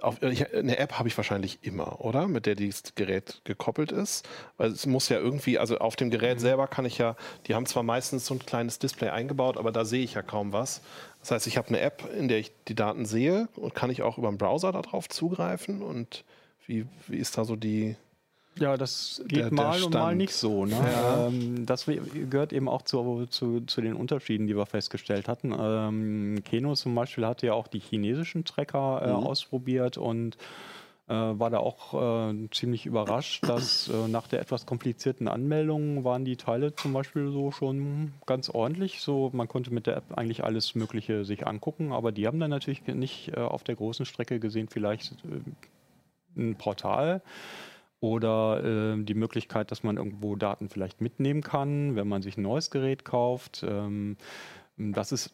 [0.02, 2.28] auf, ich, eine App habe ich wahrscheinlich immer, oder?
[2.28, 4.28] Mit der dieses Gerät gekoppelt ist.
[4.58, 6.42] Weil es muss ja irgendwie, also auf dem Gerät mhm.
[6.42, 7.16] selber kann ich ja,
[7.48, 10.54] die haben zwar meistens so ein kleines Display eingebaut, aber da sehe ich ja kaum
[10.54, 10.82] was.
[11.20, 14.02] Das heißt, ich habe eine App, in der ich die Daten sehe und kann ich
[14.02, 15.82] auch über den Browser darauf zugreifen.
[15.82, 16.24] Und
[16.66, 17.96] wie, wie ist da so die,
[18.60, 20.66] ja, das geht der, mal der und mal nicht so.
[20.66, 20.76] Ne?
[20.76, 21.28] Ja.
[21.28, 25.56] Ähm, das gehört eben auch zu, zu, zu, den Unterschieden, die wir festgestellt hatten.
[25.58, 29.16] Ähm, Keno zum Beispiel hatte ja auch die chinesischen Tracker äh, mhm.
[29.16, 30.38] ausprobiert und
[31.10, 36.24] äh, war da auch äh, ziemlich überrascht, dass äh, nach der etwas komplizierten Anmeldung waren
[36.24, 39.02] die Teile zum Beispiel so schon ganz ordentlich.
[39.02, 42.52] So, man konnte mit der App eigentlich alles Mögliche sich angucken, aber die haben dann
[42.52, 47.24] natürlich nicht äh, auf der großen Strecke gesehen, vielleicht äh, ein Portal
[48.02, 52.44] oder äh, die Möglichkeit, dass man irgendwo Daten vielleicht mitnehmen kann, wenn man sich ein
[52.44, 53.66] neues Gerät kauft.
[53.68, 54.16] Ähm,
[54.80, 55.34] das ist,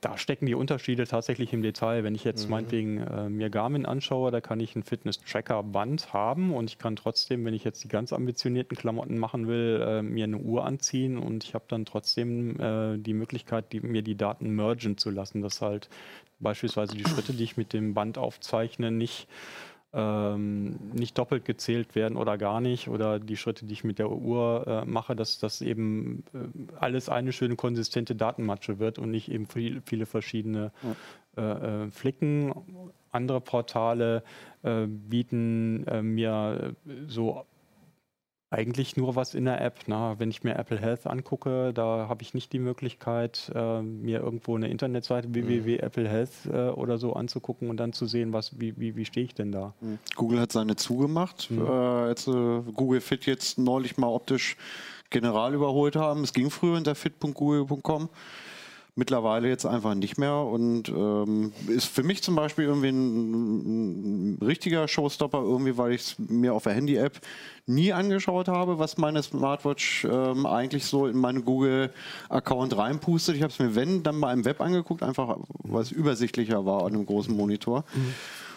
[0.00, 2.04] da stecken die Unterschiede tatsächlich im Detail.
[2.04, 2.50] Wenn ich jetzt mhm.
[2.50, 7.44] meinetwegen äh, mir Garmin anschaue, da kann ich ein Fitness-Tracker-Band haben und ich kann trotzdem,
[7.44, 11.42] wenn ich jetzt die ganz ambitionierten Klamotten machen will, äh, mir eine Uhr anziehen und
[11.42, 15.60] ich habe dann trotzdem äh, die Möglichkeit, die, mir die Daten mergen zu lassen, dass
[15.60, 15.88] halt
[16.38, 19.26] beispielsweise die Schritte, die ich mit dem Band aufzeichne, nicht
[19.96, 24.10] ähm, nicht doppelt gezählt werden oder gar nicht oder die Schritte, die ich mit der
[24.10, 26.38] Uhr äh, mache, dass das eben äh,
[26.78, 30.70] alles eine schöne konsistente Datenmatsche wird und nicht eben viel, viele verschiedene
[31.36, 31.52] ja.
[31.52, 32.52] äh, äh Flicken.
[33.10, 34.22] Andere Portale
[34.62, 36.74] äh, bieten mir
[37.06, 37.46] so
[38.50, 39.80] eigentlich nur was in der App.
[39.86, 44.20] Na, wenn ich mir Apple Health angucke, da habe ich nicht die Möglichkeit, äh, mir
[44.20, 45.34] irgendwo eine Internetseite mhm.
[45.34, 49.34] www.applehealth äh, oder so anzugucken und dann zu sehen, was, wie, wie, wie stehe ich
[49.34, 49.74] denn da.
[49.80, 49.98] Mhm.
[50.14, 51.50] Google hat seine zugemacht.
[51.50, 51.66] Mhm.
[51.66, 54.56] Äh, als äh, Google Fit jetzt neulich mal optisch
[55.10, 56.22] general überholt haben.
[56.22, 58.08] Es ging früher unter fit.google.com
[58.96, 64.38] mittlerweile jetzt einfach nicht mehr und ähm, ist für mich zum Beispiel irgendwie ein, ein
[64.42, 67.20] richtiger Showstopper, irgendwie, weil ich es mir auf der Handy-App
[67.66, 73.36] nie angeschaut habe, was meine Smartwatch ähm, eigentlich so in meinen Google-Account reinpustet.
[73.36, 76.86] Ich habe es mir, wenn, dann mal im Web angeguckt, einfach weil es übersichtlicher war
[76.86, 77.84] an einem großen Monitor.
[77.94, 78.14] Mhm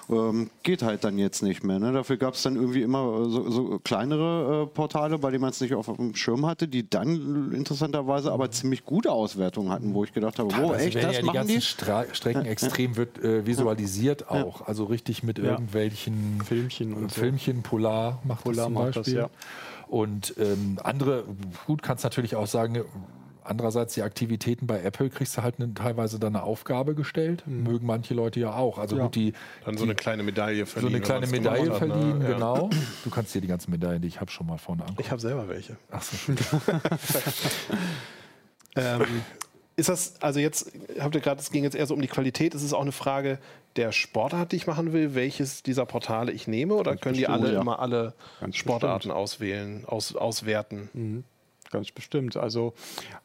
[0.10, 1.80] ähm, geht halt dann jetzt nicht mehr.
[1.80, 1.92] Ne?
[1.92, 5.62] Dafür gab es dann irgendwie immer so, so kleinere äh, Portale, bei denen man es
[5.62, 10.14] nicht auf dem Schirm hatte, die dann interessanterweise aber ziemlich gute Auswertungen hatten, wo ich
[10.14, 11.54] gedacht habe, wo, echt, das ja machen die?
[11.54, 14.44] ganzen Stra Strecken ja, extrem wird äh, visualisiert ja.
[14.44, 17.70] auch, also richtig mit irgendwelchen Filmchen und Filmchen, so.
[17.70, 19.16] Polar macht Polar das zum Beispiel.
[19.16, 19.30] Das,
[19.88, 21.24] und ähm, andere,
[21.66, 22.84] gut, kannst natürlich auch sagen,
[23.50, 27.44] Andererseits die Aktivitäten bei Apple kriegst du halt eine, teilweise dann eine Aufgabe gestellt.
[27.48, 27.64] Mhm.
[27.64, 28.78] Mögen manche Leute ja auch.
[28.78, 29.04] Also ja.
[29.04, 29.34] gut, die
[29.66, 30.92] dann so eine kleine Medaille verliehen.
[30.92, 31.88] So eine kleine Medaille hat, ne?
[31.88, 32.28] verliehen, ne?
[32.28, 32.70] genau.
[33.04, 35.02] Du kannst dir die ganzen Medaillen, die ich habe, schon mal vorne angucken.
[35.02, 35.78] Ich habe selber welche.
[35.90, 36.16] Ach so.
[38.76, 39.02] ähm,
[39.76, 42.54] ist das, also jetzt habt ihr gerade, es ging jetzt eher so um die Qualität,
[42.54, 43.40] ist es auch eine Frage
[43.78, 47.28] der Sportart, die ich machen will, welches dieser Portale ich nehme oder Ganz können die
[47.28, 47.62] alle ja.
[47.62, 49.16] immer alle Ganz Sportarten bestimmt.
[49.16, 50.90] auswählen, aus, auswerten?
[50.94, 51.24] Mhm.
[51.72, 52.36] Ganz bestimmt.
[52.36, 52.74] Also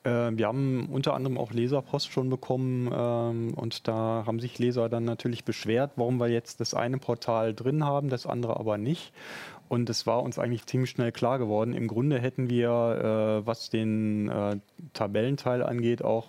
[0.03, 4.91] äh, wir haben unter anderem auch Leserpost schon bekommen ähm, und da haben sich Leser
[4.91, 9.13] dann natürlich beschwert, warum wir jetzt das eine Portal drin haben, das andere aber nicht.
[9.69, 11.73] Und es war uns eigentlich ziemlich schnell klar geworden.
[11.73, 12.69] Im Grunde hätten wir,
[13.43, 14.59] äh, was den äh,
[14.93, 16.29] Tabellenteil angeht, auch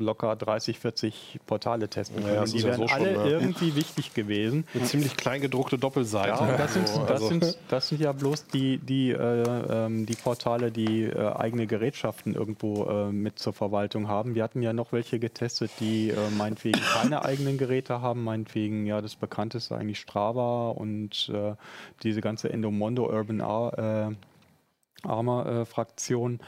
[0.00, 2.34] locker 30, 40 Portale testen können.
[2.34, 3.30] Ja, die wären ja so alle schon, ne?
[3.30, 4.66] irgendwie wichtig gewesen.
[4.74, 6.28] Eine ziemlich klein gedruckte Doppelseite.
[6.28, 7.28] Ja, das, sind, das, also.
[7.28, 12.34] sind, das sind ja bloß die, die, äh, ähm, die Portale, die äh, eigene Gerätschaften
[12.34, 14.34] irgendwo äh, mit zur Verwaltung haben.
[14.34, 19.00] Wir hatten ja noch welche getestet, die äh, meinetwegen keine eigenen Geräte haben, meinetwegen ja
[19.00, 21.54] das bekannteste eigentlich Strava und äh,
[22.02, 24.14] diese ganze Endomondo Urban Ar äh,
[25.02, 26.40] Armor Fraktion.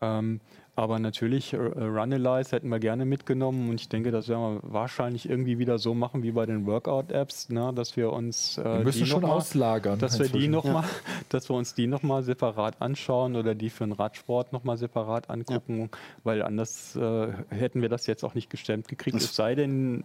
[0.00, 0.40] Ähm,
[0.80, 5.28] Aber natürlich, äh, Runalyze hätten wir gerne mitgenommen und ich denke, das werden wir wahrscheinlich
[5.28, 9.04] irgendwie wieder so machen wie bei den Workout-Apps, ne, dass wir uns äh, wir müssen
[9.04, 9.98] schon mal, auslagern.
[9.98, 10.84] dass wir die noch mal,
[11.28, 15.90] dass wir uns die nochmal separat anschauen oder die für den Radsport nochmal separat angucken,
[16.24, 19.18] weil anders äh, hätten wir das jetzt auch nicht gestemmt gekriegt.
[19.18, 20.02] Es sei denn,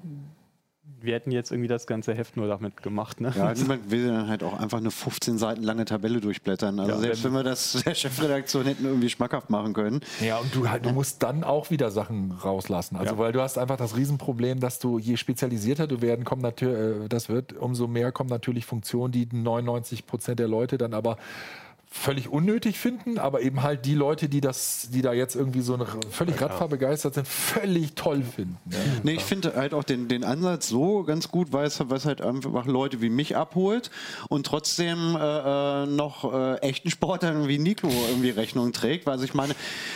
[1.01, 3.21] wir hätten jetzt irgendwie das ganze Heft nur damit gemacht.
[3.21, 3.31] Ne?
[3.35, 6.79] Ja, niemand will dann halt auch einfach eine 15 Seiten lange Tabelle durchblättern.
[6.79, 10.01] Also Ja, selbst wenn wir das der Chefredaktion hätten irgendwie schmackhaft machen können.
[10.21, 12.95] Ja, und du, halt, du musst dann auch wieder Sachen rauslassen.
[12.95, 13.19] Also, Ja.
[13.19, 17.29] weil du hast einfach das Riesenproblem, dass du, je spezialisierter du werden, kommen natürlich, das
[17.29, 21.17] wird, umso mehr kommen natürlich Funktionen, die 99 Prozent der Leute dann aber
[21.97, 25.73] völlig unnötig finden, aber eben halt die Leute, die das, die da jetzt irgendwie so
[25.73, 28.57] eine, völlig radfahrbegeistert sind, völlig toll finden.
[28.69, 28.77] Ja.
[29.03, 32.21] Nee, ich finde halt auch den, den Ansatz so ganz gut, weil es, es halt
[32.21, 33.89] einfach Leute wie mich abholt
[34.29, 39.07] und trotzdem äh, äh, noch äh, echten Sportlern wie Nico irgendwie Rechnung trägt.
[39.07, 39.55] Weil also ich meine,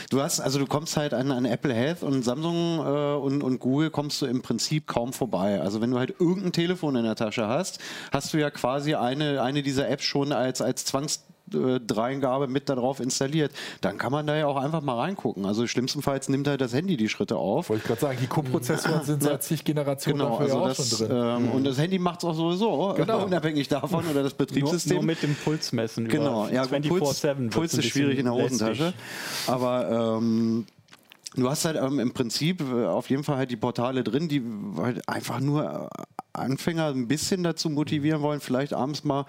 [0.09, 3.59] du hast, also du kommst halt an, an Apple Health und Samsung äh, und, und
[3.59, 5.61] Google kommst du im Prinzip kaum vorbei.
[5.61, 7.79] Also wenn du halt irgendein Telefon in der Tasche hast,
[8.11, 12.99] hast du ja quasi eine, eine dieser Apps schon als, als Zwangs Dreingabe mit darauf
[12.99, 15.45] installiert, dann kann man da ja auch einfach mal reingucken.
[15.45, 17.69] Also schlimmstenfalls nimmt halt das Handy die Schritte auf.
[17.69, 21.07] Wollte ich gerade sagen, die Co-Prozessoren sind seit zig Generationen Genau, also auch das, schon
[21.07, 21.17] drin.
[21.45, 23.23] ähm, und das Handy macht es auch sowieso, Genau.
[23.25, 24.95] unabhängig davon oder das Nur, Betriebssystem.
[24.97, 26.05] nur mit dem Puls messen.
[26.05, 29.01] über genau, ja, gut, Puls, 24/7 wird's Puls ist schwierig in der Hosentasche, lästig.
[29.47, 30.65] aber ähm,
[31.35, 34.41] Du hast halt ähm, im Prinzip äh, auf jeden Fall halt die Portale drin, die
[34.81, 35.63] halt einfach nur
[35.95, 39.25] äh, Anfänger ein bisschen dazu motivieren wollen, vielleicht abends mal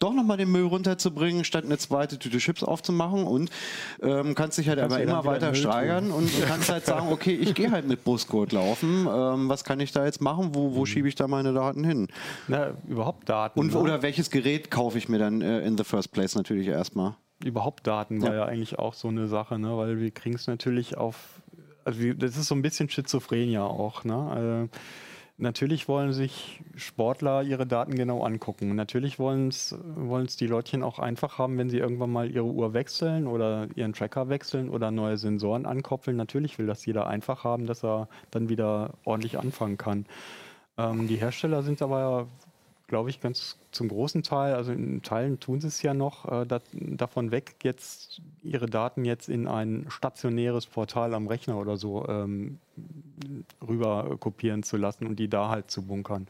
[0.00, 3.50] doch nochmal den Müll runterzubringen, statt eine zweite Tüte Chips aufzumachen und
[4.02, 7.08] ähm, kannst dich halt Kannst aber ja immer weiter steigern und du kannst halt sagen,
[7.12, 10.74] okay, ich gehe halt mit Brustgurt laufen, ähm, was kann ich da jetzt machen, wo,
[10.74, 12.08] wo schiebe ich da meine Daten hin?
[12.48, 13.60] Na, überhaupt Daten.
[13.60, 13.78] Und ne?
[13.78, 17.14] oder welches Gerät kaufe ich mir dann äh, in the first place natürlich erstmal?
[17.44, 19.76] überhaupt Daten war ja eigentlich auch so eine Sache, ne?
[19.76, 21.40] weil wir kriegen es natürlich auf,
[21.84, 24.04] also das ist so ein bisschen Schizophrenia auch.
[24.04, 24.68] Ne?
[24.70, 24.76] Äh,
[25.40, 28.74] natürlich wollen sich Sportler ihre Daten genau angucken.
[28.74, 33.26] Natürlich wollen es die Leutchen auch einfach haben, wenn sie irgendwann mal ihre Uhr wechseln
[33.26, 36.16] oder ihren Tracker wechseln oder neue Sensoren ankoppeln.
[36.16, 40.06] Natürlich will das jeder einfach haben, dass er dann wieder ordentlich anfangen kann.
[40.76, 42.26] Ähm, die Hersteller sind aber ja
[42.90, 46.44] glaube ich, ganz zum großen Teil, also in Teilen tun sie es ja noch, äh,
[46.44, 52.06] dat, davon weg, jetzt ihre Daten jetzt in ein stationäres Portal am Rechner oder so
[52.08, 52.58] ähm,
[53.66, 56.26] rüber kopieren zu lassen und die da halt zu bunkern.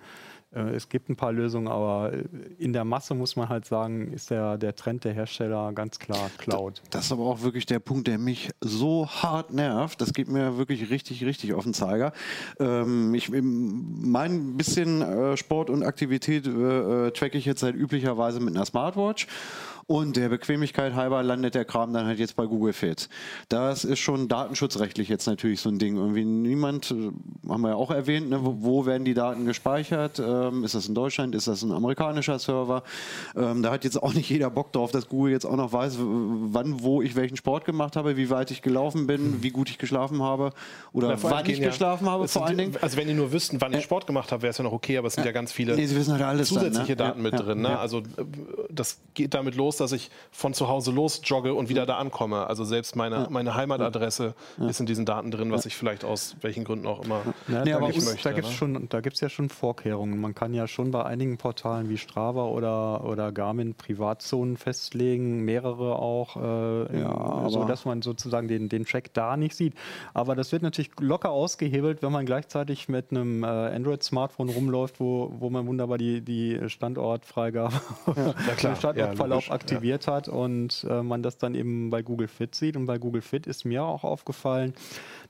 [0.54, 2.12] Äh, es gibt ein paar Lösungen, aber
[2.58, 6.30] in der Masse muss man halt sagen, ist der, der Trend der Hersteller ganz klar
[6.38, 6.82] Cloud.
[6.90, 10.00] Das ist aber auch wirklich der Punkt, der mich so hart nervt.
[10.00, 12.12] Das geht mir wirklich richtig, richtig auf den Zeiger.
[12.58, 18.40] Ähm, ich, mein bisschen äh, Sport und Aktivität äh, äh, tracke ich jetzt halt üblicherweise
[18.40, 19.26] mit einer Smartwatch.
[19.90, 23.08] Und der Bequemlichkeit halber landet der Kram dann halt jetzt bei Google Fit.
[23.48, 25.96] Das ist schon datenschutzrechtlich jetzt natürlich so ein Ding.
[25.96, 27.10] Irgendwie niemand, äh,
[27.48, 30.20] haben wir ja auch erwähnt, ne, wo, werden die Daten gespeichert?
[30.24, 31.34] Ähm, ist das in Deutschland?
[31.34, 32.84] Ist das ein amerikanischer Server?
[33.34, 35.96] Ähm, da hat jetzt auch nicht jeder Bock drauf, dass Google jetzt auch noch weiß,
[35.98, 39.78] wann, wo ich welchen Sport gemacht habe, wie weit ich gelaufen bin, wie gut ich
[39.78, 40.52] geschlafen habe
[40.92, 42.76] oder Na, wann ich ja- geschlafen habe es vor allen Dingen.
[42.80, 44.98] Also wenn die nur wüssten, wann ich Sport gemacht habe, wäre es ja noch okay,
[44.98, 46.96] aber es sind ja ganz viele Nee, halt alles dann, zusätzliche ne?
[46.96, 47.60] Daten Ja, mit ja, drin.
[47.62, 47.70] Ne?
[47.70, 47.80] ja.
[47.80, 48.02] Also äh,
[48.70, 52.46] das geht damit los, dass ich von zu Hause los jogge und wieder da ankomme.
[52.46, 54.34] Also selbst meine, meine Heimatadresse
[54.68, 57.70] ist in diesen Daten drin, was ich vielleicht aus welchen Gründen auch immer Ja, Nee,
[57.72, 58.44] da aber gibt es möchte, da ne?
[58.44, 60.20] schon, da gibt's ja schon Vorkehrungen.
[60.20, 65.96] Man kann ja schon bei einigen Portalen wie Strava oder, oder Garmin Privatzonen festlegen, mehrere
[65.96, 69.74] auch, äh, Ja, so aber- dass man sozusagen den, den Track da nicht sieht.
[70.14, 75.32] Aber das wird natürlich locker ausgehebelt, wenn man gleichzeitig mit einem äh, Android-Smartphone rumläuft, wo,
[75.38, 77.72] wo man wunderbar die, die Standortfreigabe,
[78.62, 82.76] den Standortverlauf logisch, aktiviert hat und äh, man das dann eben bei Google Fit sieht.
[82.76, 84.74] Und bei Google Fit ist mir auch aufgefallen,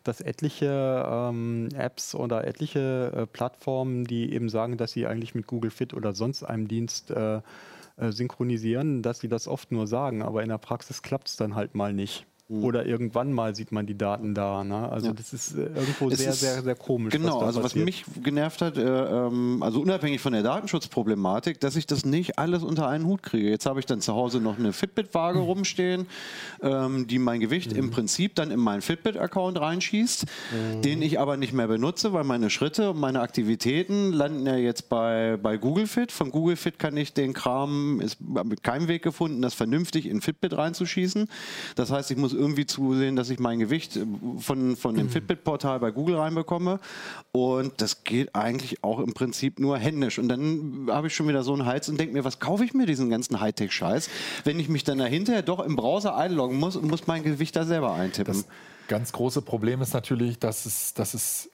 [0.04, 5.46] dass etliche ähm, Apps oder etliche äh, Plattformen, die eben sagen, dass sie eigentlich mit
[5.46, 7.40] Google Fit oder sonst einem Dienst äh,
[7.96, 11.54] äh, synchronisieren, dass sie das oft nur sagen, aber in der Praxis klappt es dann
[11.54, 12.26] halt mal nicht.
[12.50, 14.64] Oder irgendwann mal sieht man die Daten da.
[14.64, 14.88] Ne?
[14.90, 15.12] Also Ja.
[15.12, 17.12] das ist äh, irgendwo Es sehr, ist- sehr, sehr komisch.
[17.12, 17.84] Genau, also was passiert.
[17.84, 22.62] mich genervt hat, äh, ähm, also unabhängig von der Datenschutzproblematik, dass ich das nicht alles
[22.64, 23.48] unter einen Hut kriege.
[23.48, 25.44] Jetzt habe ich dann zu Hause noch eine Fitbit-Waage Hm.
[25.44, 26.06] rumstehen,
[26.62, 30.24] ähm, die mein Gewicht im Prinzip dann in meinen Fitbit-Account reinschießt,
[30.72, 30.82] Hm.
[30.82, 34.88] den ich aber nicht mehr benutze, weil meine Schritte und meine Aktivitäten landen ja jetzt
[34.88, 36.10] bei, bei Google Fit.
[36.10, 40.20] Von Google Fit kann ich den Kram, ist mit keinem Weg gefunden, das vernünftig in
[40.20, 41.28] Fitbit reinzuschießen.
[41.76, 44.06] Das heißt, ich muss irgendwie zusehen, dass ich mein Gewicht äh,
[44.38, 46.80] von, von dem Fitbit-Portal bei Google reinbekomme.
[47.32, 50.18] Und das geht eigentlich auch im Prinzip nur händisch.
[50.18, 52.74] Und dann habe ich schon wieder so einen Hals und denke mir, was kaufe ich
[52.74, 54.08] mir diesen ganzen Hightech-Scheiß,
[54.44, 57.64] wenn ich mich dann dahinter doch im Browser einloggen muss und muss mein Gewicht da
[57.64, 58.34] selber eintippen.
[58.34, 58.46] Das
[58.88, 61.50] ganz große Problem ist natürlich, dass es, dass es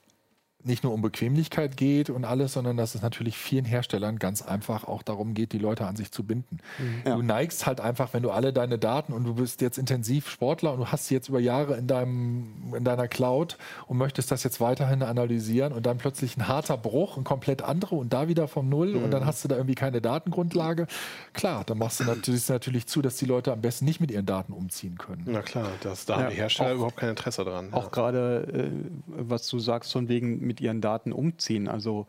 [0.63, 4.83] nicht nur um Bequemlichkeit geht und alles, sondern dass es natürlich vielen Herstellern ganz einfach
[4.83, 6.57] auch darum geht, die Leute an sich zu binden.
[6.79, 7.01] Mhm.
[7.05, 7.15] Ja.
[7.15, 10.73] Du neigst halt einfach, wenn du alle deine Daten und du bist jetzt intensiv Sportler
[10.73, 14.43] und du hast sie jetzt über Jahre in, deinem, in deiner Cloud und möchtest das
[14.43, 18.47] jetzt weiterhin analysieren und dann plötzlich ein harter Bruch, ein komplett andere und da wieder
[18.47, 19.03] vom Null mhm.
[19.03, 19.27] und dann mhm.
[19.27, 20.87] hast du da irgendwie keine Datengrundlage.
[21.33, 24.25] Klar, dann machst du natürlich, natürlich zu, dass die Leute am besten nicht mit ihren
[24.25, 25.23] Daten umziehen können.
[25.27, 27.73] Na klar, das, da ja, haben die Hersteller auch, überhaupt kein Interesse dran.
[27.73, 27.89] Auch ja.
[27.89, 28.71] gerade, äh,
[29.07, 31.67] was du sagst, von wegen mit ihren Daten umziehen.
[31.67, 32.07] Also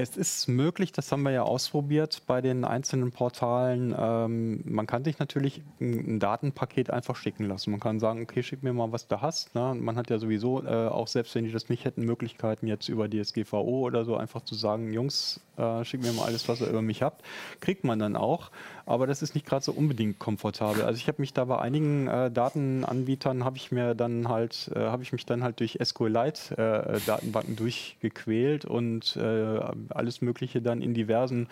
[0.00, 3.94] es ist möglich, das haben wir ja ausprobiert bei den einzelnen Portalen.
[3.98, 7.70] Ähm, man kann sich natürlich ein, Datenpaket einfach schicken lassen.
[7.70, 9.54] Man kann sagen, okay, schick mir mal, was du hast.
[9.54, 9.74] Ne?
[9.74, 13.08] Man hat ja sowieso, äh, auch selbst wenn die das nicht hätten, Möglichkeiten jetzt über
[13.08, 16.82] DSGVO oder so einfach zu sagen, Jungs, äh, schick mir mal alles, was ihr über
[16.82, 17.22] mich habt.
[17.60, 18.50] Kriegt man dann auch.
[18.84, 20.82] Aber das ist nicht gerade so unbedingt komfortabel.
[20.82, 24.78] Also ich habe mich da bei einigen äh, Datenanbietern habe ich mir dann halt, äh,
[24.78, 30.82] habe ich mich dann halt durch SQLite äh, Datenbanken durchgequält und äh, alles Mögliche dann
[30.82, 31.48] in diversen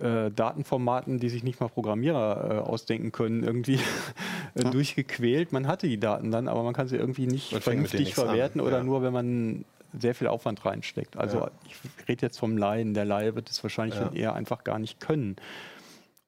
[0.00, 3.74] äh, Datenformaten, die sich nicht mal Programmierer äh, ausdenken können, irgendwie
[4.54, 4.70] äh, ja.
[4.70, 5.52] durchgequält.
[5.52, 8.66] Man hatte die Daten dann, aber man kann sie irgendwie nicht vernünftig verwerten an.
[8.66, 8.84] oder ja.
[8.84, 9.64] nur, wenn man
[9.98, 11.16] sehr viel Aufwand reinsteckt.
[11.16, 11.50] Also ja.
[11.66, 12.94] ich rede jetzt vom Laien.
[12.94, 14.10] Der Laie wird es wahrscheinlich ja.
[14.12, 15.36] eher einfach gar nicht können.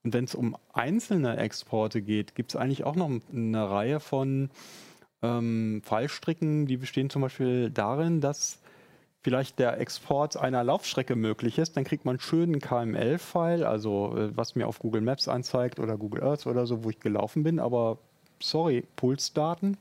[0.03, 4.51] Und wenn es um einzelne Exporte geht, gibt es eigentlich auch noch eine Reihe von
[5.23, 8.61] ähm, Fallstricken, die bestehen zum Beispiel darin, dass
[9.25, 14.37] vielleicht der Export einer Laufstrecke möglich ist, dann kriegt man einen schönen KML-File, also äh,
[14.37, 17.59] was mir auf Google Maps anzeigt oder Google Earth oder so, wo ich gelaufen bin,
[17.59, 17.97] aber
[18.39, 19.77] sorry, Pulsdaten.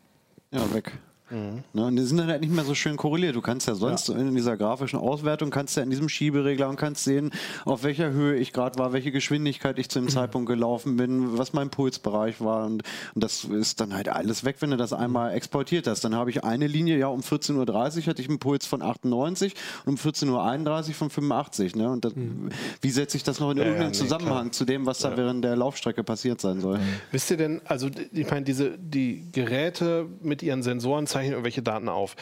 [0.51, 0.93] Ja, weg.
[1.31, 1.65] Mhm.
[1.73, 3.35] Ne, und die sind dann halt nicht mehr so schön korreliert.
[3.35, 4.17] Du kannst ja sonst ja.
[4.17, 7.31] in dieser grafischen Auswertung, kannst ja in diesem Schieberegler und kannst sehen,
[7.65, 10.11] auf welcher Höhe ich gerade war, welche Geschwindigkeit ich zu dem mhm.
[10.11, 12.67] Zeitpunkt gelaufen bin, was mein Pulsbereich war.
[12.67, 12.83] Und,
[13.15, 16.05] und, das ist dann halt alles weg, wenn du das einmal exportiert hast.
[16.05, 17.57] Dann habe ich eine Linie, ja, um 14.30
[17.99, 19.55] Uhr hatte ich einen Puls von 98
[19.87, 21.77] und um 14.31 Uhr von 85.
[21.77, 21.91] Ne?
[21.91, 22.51] Und das, mhm.
[22.83, 24.53] wie setze ich das noch in ja, irgendeinen ja, nee, Zusammenhang klar.
[24.53, 26.81] zu dem, was da während der Laufstrecke passiert sein soll?
[27.13, 31.89] Wisst ihr denn, also ich meine, diese die Geräte mit ihren Sensoren zeichnen irgendwelche Daten
[31.89, 32.17] auf.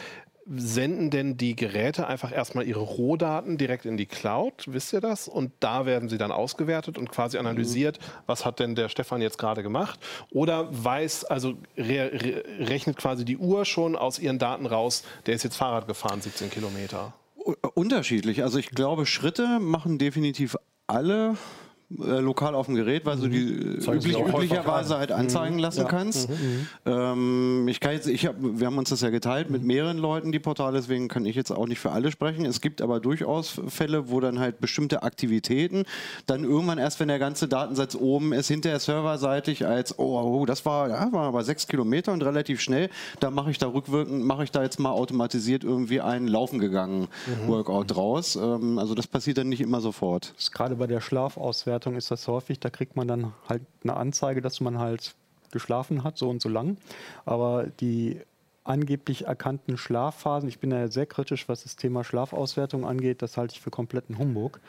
[0.45, 4.65] Senden denn die Geräte einfach erstmal ihre Rohdaten direkt in die Cloud?
[4.67, 5.29] Wisst ihr das?
[5.29, 9.37] Und da werden sie dann ausgewertet und quasi analysiert, was hat denn der Stefan jetzt
[9.37, 10.01] gerade gemacht?
[10.31, 15.33] Oder weiß, also re re rechnet quasi die Uhr schon aus ihren Daten raus, der
[15.33, 17.13] ist jetzt Fahrrad gefahren, 17 Kilometer?
[17.73, 18.43] Unterschiedlich.
[18.43, 21.37] Also ich glaube, Schritte machen definitiv alle
[21.99, 23.21] äh, lokal auf dem Gerät, weil mhm.
[23.21, 25.61] du die üblich, üblicherweise halt anzeigen mhm.
[25.61, 25.87] lassen ja.
[25.87, 26.29] kannst.
[26.29, 26.35] Mhm.
[26.35, 26.67] mhm.
[26.85, 29.67] Ähm, ich kann jetzt, ich hab, wir haben uns das ja geteilt mit mhm.
[29.67, 32.45] mehreren Leuten, die Portale, deswegen kann ich jetzt auch nicht für alle sprechen.
[32.45, 35.83] Es gibt aber durchaus Fälle, wo dann halt bestimmte Aktivitäten
[36.25, 40.65] dann irgendwann erst, wenn der ganze Datensatz oben ist, hinterher serverseitig als, oh, oh das
[40.65, 44.43] war, ja, war aber sechs Kilometer und relativ schnell, da mache ich da rückwirkend, mache
[44.43, 47.47] ich da jetzt mal automatisiert irgendwie einen Laufen gegangen mhm.
[47.47, 48.35] Workout draus.
[48.35, 50.33] Ähm, also das passiert dann nicht immer sofort.
[50.35, 53.63] Das ist gerade bei der Schlafauswertung Veranstaltungen ist das häufig, da kriegt man dann halt
[53.83, 55.15] eine Anzeige, dass man halt
[55.51, 56.77] geschlafen hat, so und so lang.
[57.25, 58.19] Aber die
[58.63, 63.55] angeblich erkannten Schlafphasen, ich bin ja sehr kritisch, was das Thema Schlafauswertung angeht, das halte
[63.55, 64.59] ich für kompletten Humbug.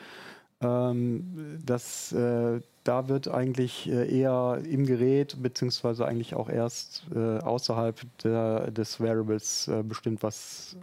[0.61, 7.37] Ähm, das, äh, da wird eigentlich äh, eher im Gerät, beziehungsweise eigentlich auch erst äh,
[7.39, 10.75] außerhalb der, des Variables äh, bestimmt, was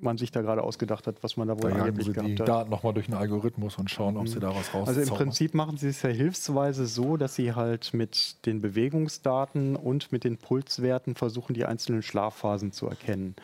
[0.00, 2.48] man sich da gerade ausgedacht hat, was man da wohl da angeblich gehabt die hat.
[2.48, 4.28] Daten nochmal durch einen Algorithmus und schauen, ob mhm.
[4.28, 4.88] sie daraus raus.
[4.88, 9.76] Also im Prinzip machen sie es ja hilfsweise so, dass sie halt mit den Bewegungsdaten
[9.76, 13.34] und mit den Pulswerten versuchen, die einzelnen Schlafphasen zu erkennen.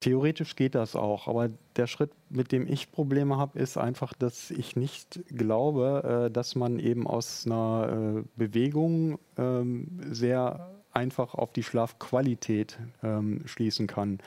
[0.00, 4.50] Theoretisch geht das auch, aber der Schritt, mit dem ich Probleme habe, ist einfach, dass
[4.50, 11.52] ich nicht glaube, äh, dass man eben aus einer äh, Bewegung ähm, sehr einfach auf
[11.52, 14.20] die Schlafqualität ähm, schließen kann.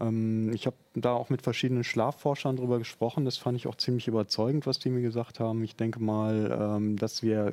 [0.00, 3.24] Ähm, ich habe da auch mit verschiedenen Schlafforschern darüber gesprochen.
[3.24, 5.62] Das fand ich auch ziemlich überzeugend, was die mir gesagt haben.
[5.62, 7.52] Ich denke mal, ähm, dass wir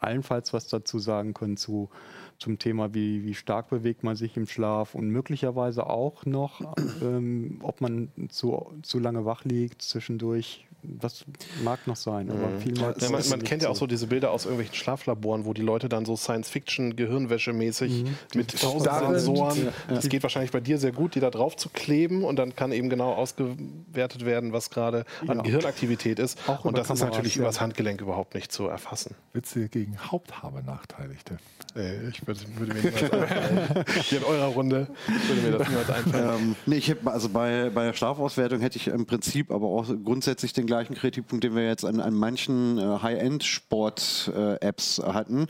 [0.00, 1.90] allenfalls was dazu sagen können zu,
[2.38, 6.60] zum Thema, wie, wie stark bewegt man sich im Schlaf und möglicherweise auch noch,
[7.02, 11.24] ähm, ob man zu, zu lange wach liegt zwischendurch, das
[11.64, 12.60] mag noch sein, aber mhm.
[12.60, 15.62] viel ja, man, man kennt ja auch so diese Bilder aus irgendwelchen Schlaflaboren, wo die
[15.62, 18.16] Leute dann so Science-Fiction-Gehirnwäsche-mäßig mhm.
[18.34, 21.68] mit tausend Sensoren, ja, das geht wahrscheinlich bei dir sehr gut, die da drauf zu
[21.68, 26.38] kleben und dann kann eben genau ausgewertet werden, was gerade an Gehirnaktivität ist.
[26.48, 29.16] Auch und das Kameras, ist natürlich übers Handgelenk überhaupt nicht zu erfassen.
[29.32, 31.38] Witze gegen Haupthaber-Nachteiligte.
[31.74, 33.84] Äh, ich würde, würde mir niemals einfallen.
[34.02, 34.86] Hier in eurer Runde
[35.26, 36.28] würde mir das niemals einfallen.
[36.38, 39.86] Ähm, nee, ich hab, also bei, bei der Schlafauswertung hätte ich im Prinzip aber auch
[40.04, 45.48] grundsätzlich den gleichen Kritikpunkt, den wir jetzt an, an manchen äh, High-End-Sport-Apps hatten.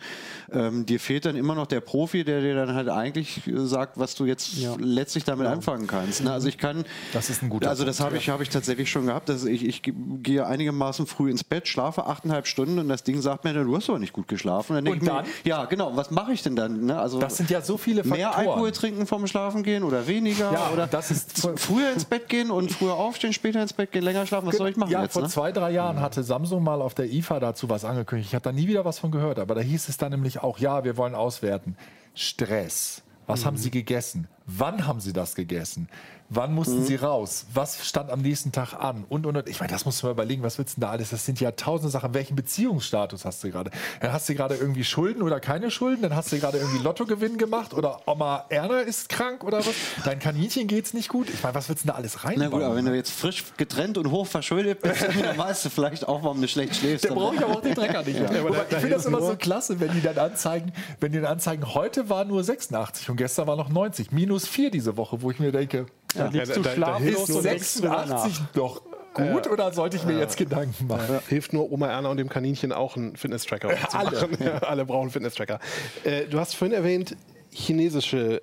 [0.50, 3.98] Ähm, dir fehlt dann immer noch der Profi, der dir dann halt eigentlich äh, sagt,
[3.98, 4.74] was du jetzt ja.
[4.78, 5.52] letztlich damit ja.
[5.52, 6.24] anfangen kannst.
[6.24, 6.32] Ne?
[6.32, 6.84] Also ich kann.
[7.12, 9.28] Das ist ein guter Also das habe ich, hab ich tatsächlich schon gehabt.
[9.28, 13.44] Dass ich, ich gehe einigermaßen früh ins Bett, schlafe achteinhalb Stunden und das Ding sagt
[13.44, 14.76] mir, du hast aber nicht gut geschlafen.
[14.76, 15.24] Dann, und dann?
[15.24, 15.96] Mir, ja, genau.
[15.96, 16.86] Was mache ich denn dann?
[16.86, 16.98] Ne?
[16.98, 18.18] Also das sind ja so viele Faktoren.
[18.18, 20.52] Mehr Alkohol trinken vom Schlafen gehen oder weniger?
[20.52, 24.04] Ja, oder das ist früher ins Bett gehen und früher aufstehen, später ins Bett gehen,
[24.04, 24.46] länger schlafen.
[24.46, 25.14] Was soll ich machen ja, jetzt?
[25.14, 25.28] Vor ne?
[25.28, 28.30] zwei, drei Jahren hatte Samsung mal auf der IFA dazu was angekündigt.
[28.30, 30.58] Ich habe da nie wieder was von gehört, aber da hieß es dann nämlich auch,
[30.58, 31.76] ja, wir wollen auswerten.
[32.14, 33.02] Stress.
[33.26, 33.46] Was mhm.
[33.46, 34.28] haben Sie gegessen?
[34.46, 35.88] Wann haben Sie das gegessen?
[36.30, 36.84] Wann mussten mhm.
[36.84, 37.46] sie raus?
[37.54, 39.04] Was stand am nächsten Tag an?
[39.08, 39.48] Und, und, und.
[39.48, 41.08] Ich meine, das musst du mal überlegen, was willst du denn da alles?
[41.08, 42.12] Das sind ja tausende Sachen.
[42.12, 43.70] Welchen Beziehungsstatus hast du gerade?
[44.00, 46.02] Dann hast du gerade irgendwie Schulden oder keine Schulden?
[46.02, 47.72] Dann hast du gerade irgendwie Lottogewinn gemacht?
[47.72, 49.74] Oder Oma Erna ist krank oder was?
[50.04, 51.30] Dein Kaninchen geht's nicht gut?
[51.30, 52.34] Ich meine, was willst du denn da alles rein?
[52.36, 55.70] Na gut, aber wenn du jetzt frisch getrennt und hoch verschuldet bist, dann weißt du
[55.70, 57.06] vielleicht auch, warum du schlecht schläfst.
[57.06, 58.30] Dann brauche ich aber auch den Trecker nicht mehr.
[58.30, 61.32] Ja, aber ich finde das immer so klasse, wenn die dann anzeigen, wenn die dann
[61.32, 64.12] anzeigen, heute war nur 86 und gestern war noch 90.
[64.12, 68.82] Minus 4 diese Woche, wo ich mir denke, da liegst du schlaflos ist 86 doch
[69.14, 69.52] gut ja.
[69.52, 70.20] oder sollte ich mir ja.
[70.20, 71.14] jetzt Gedanken machen?
[71.14, 71.22] Ja.
[71.28, 74.68] Hilft nur Oma Erna und dem Kaninchen auch einen Fitness-Tracker zu alle.
[74.68, 75.58] alle brauchen Fitness-Tracker.
[76.04, 77.16] Äh, du hast vorhin erwähnt,
[77.50, 78.42] chinesische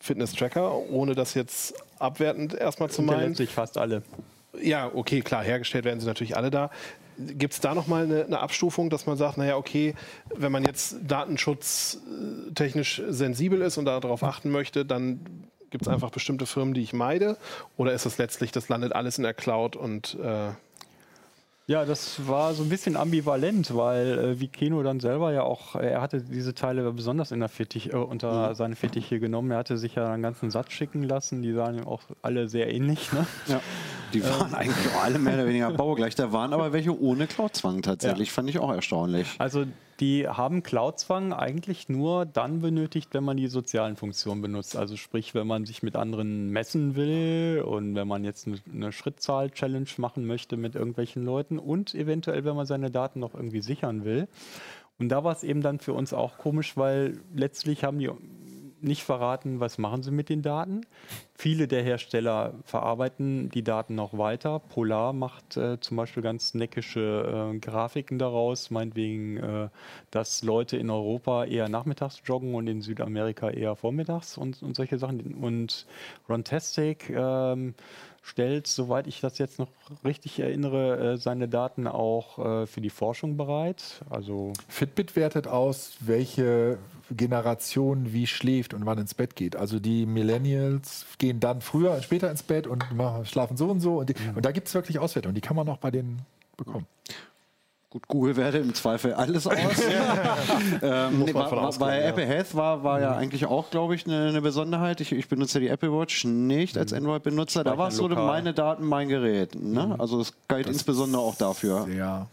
[0.00, 3.28] Fitness-Tracker, ohne das jetzt abwertend erstmal zu meinen.
[3.28, 4.02] Letztlich fast alle.
[4.60, 6.70] Ja, okay, klar, hergestellt werden sie natürlich alle da.
[7.18, 9.94] Gibt es da nochmal eine, eine Abstufung, dass man sagt, naja, okay,
[10.34, 15.20] wenn man jetzt datenschutztechnisch sensibel ist und darauf achten möchte, dann
[15.70, 17.36] Gibt es einfach bestimmte Firmen, die ich meide?
[17.76, 20.50] Oder ist es letztlich, das landet alles in der Cloud und äh
[21.68, 25.74] ja, das war so ein bisschen ambivalent, weil äh, wie Keno dann selber ja auch,
[25.74, 28.54] äh, er hatte diese Teile besonders in der Fittich, äh, unter mhm.
[28.54, 29.50] seine Fittiche genommen.
[29.50, 33.12] Er hatte sich ja einen ganzen Satz schicken lassen, die sahen auch alle sehr ähnlich.
[33.12, 33.26] Ne?
[33.48, 33.60] Ja.
[34.14, 34.54] Die waren ähm.
[34.54, 36.14] eigentlich auch alle mehr oder weniger baugleich.
[36.14, 38.34] Da waren aber welche ohne Cloudzwang tatsächlich, ja.
[38.34, 39.34] fand ich auch erstaunlich.
[39.38, 39.64] Also
[40.00, 44.76] die haben Cloudzwang eigentlich nur dann benötigt, wenn man die sozialen Funktionen benutzt.
[44.76, 49.88] Also sprich, wenn man sich mit anderen messen will und wenn man jetzt eine Schrittzahl-Challenge
[49.98, 54.28] machen möchte mit irgendwelchen Leuten und eventuell, wenn man seine Daten noch irgendwie sichern will.
[54.98, 58.10] Und da war es eben dann für uns auch komisch, weil letztlich haben die
[58.80, 60.82] nicht verraten, was machen sie mit den Daten.
[61.34, 64.58] Viele der Hersteller verarbeiten die Daten noch weiter.
[64.58, 69.68] Polar macht äh, zum Beispiel ganz neckische äh, Grafiken daraus, meinetwegen, äh,
[70.10, 74.98] dass Leute in Europa eher nachmittags joggen und in Südamerika eher vormittags und, und solche
[74.98, 75.34] Sachen.
[75.34, 75.86] Und
[76.28, 77.74] Runtastic ähm,
[78.26, 79.68] stellt, soweit ich das jetzt noch
[80.04, 84.00] richtig erinnere, äh, seine Daten auch äh, für die Forschung bereit.
[84.10, 86.78] Also Fitbit wertet aus, welche
[87.10, 89.54] Generation wie schläft und wann ins Bett geht.
[89.54, 92.84] Also die Millennials gehen dann früher und später ins Bett und
[93.24, 94.00] schlafen so und so.
[94.00, 94.36] Und, die, mhm.
[94.36, 96.22] und da gibt es wirklich Auswertungen, die kann man auch bei denen
[96.56, 96.86] bekommen.
[97.96, 99.56] Gut, Google werte im Zweifel alles aus.
[100.82, 102.08] ähm, nee, war, bei ja.
[102.08, 103.18] Apple Health war, war ja mhm.
[103.20, 105.00] eigentlich auch, glaube ich, eine, eine Besonderheit.
[105.00, 106.98] Ich, ich, benutze die Apple Watch nicht als mhm.
[106.98, 107.64] Android-Benutzer.
[107.64, 109.54] Da war es so meine Daten, mein Gerät.
[109.54, 109.86] Ne?
[109.86, 110.00] Mhm.
[110.00, 111.88] Also es galt das insbesondere auch dafür.
[111.88, 112.26] Ja.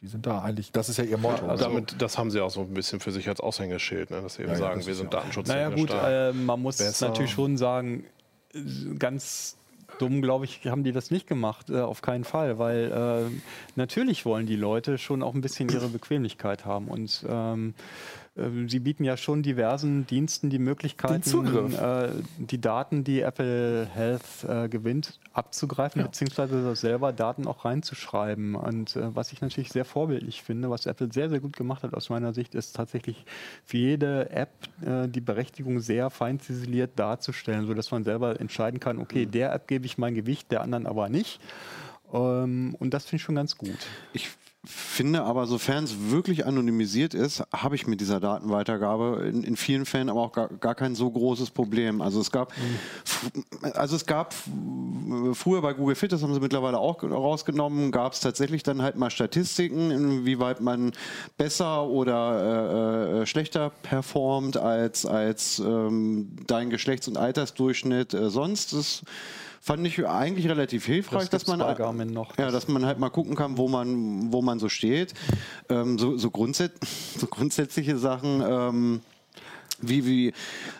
[0.00, 1.46] Die sind da eigentlich, das ist ja ihr Motto.
[1.46, 4.22] Also damit, das haben sie auch so ein bisschen für sich als Aushängeschild, ne?
[4.22, 5.48] dass sie eben ja, sagen, wir sind Datenschutz.
[5.48, 7.08] Naja gut, äh, man muss besser.
[7.08, 8.06] natürlich schon sagen,
[8.98, 9.58] ganz
[9.98, 13.40] dumm, glaube ich, haben die das nicht gemacht, äh, auf keinen Fall, weil äh,
[13.76, 17.74] natürlich wollen die Leute schon auch ein bisschen ihre Bequemlichkeit haben und ähm,
[18.27, 18.27] äh,
[18.66, 22.08] Sie bieten ja schon diversen Diensten die Möglichkeit, äh,
[22.38, 26.06] die Daten, die Apple Health äh, gewinnt, abzugreifen, ja.
[26.06, 28.54] beziehungsweise selber Daten auch reinzuschreiben.
[28.54, 31.94] Und äh, was ich natürlich sehr vorbildlich finde, was Apple sehr, sehr gut gemacht hat
[31.94, 33.24] aus meiner Sicht, ist tatsächlich
[33.64, 34.52] für jede App
[34.86, 39.32] äh, die Berechtigung sehr fein ziseliert darzustellen, sodass man selber entscheiden kann, okay, mhm.
[39.32, 41.40] der App gebe ich mein Gewicht, der anderen aber nicht.
[42.12, 43.78] Ähm, und das finde ich schon ganz gut.
[44.12, 44.28] Ich
[44.70, 49.86] finde aber, sofern es wirklich anonymisiert ist, habe ich mit dieser Datenweitergabe in, in vielen
[49.86, 52.02] Fällen aber auch gar, gar, kein so großes Problem.
[52.02, 53.72] Also es gab, mhm.
[53.72, 54.34] also es gab
[55.32, 58.96] früher bei Google Fit, das haben sie mittlerweile auch rausgenommen, gab es tatsächlich dann halt
[58.96, 60.92] mal Statistiken, inwieweit man
[61.38, 68.74] besser oder äh, äh, schlechter performt als, als ähm, dein Geschlechts- und Altersdurchschnitt äh, sonst.
[68.74, 69.02] Das
[69.60, 71.58] fand ich eigentlich relativ hilfreich, das dass man
[72.12, 75.14] noch, ja, dass man halt mal gucken kann, wo man wo man so steht.
[75.68, 76.74] Ähm, so, so, grundsätz
[77.18, 78.42] so, grundsätzliche Sachen.
[78.46, 79.00] Ähm,
[79.80, 80.32] wie, wie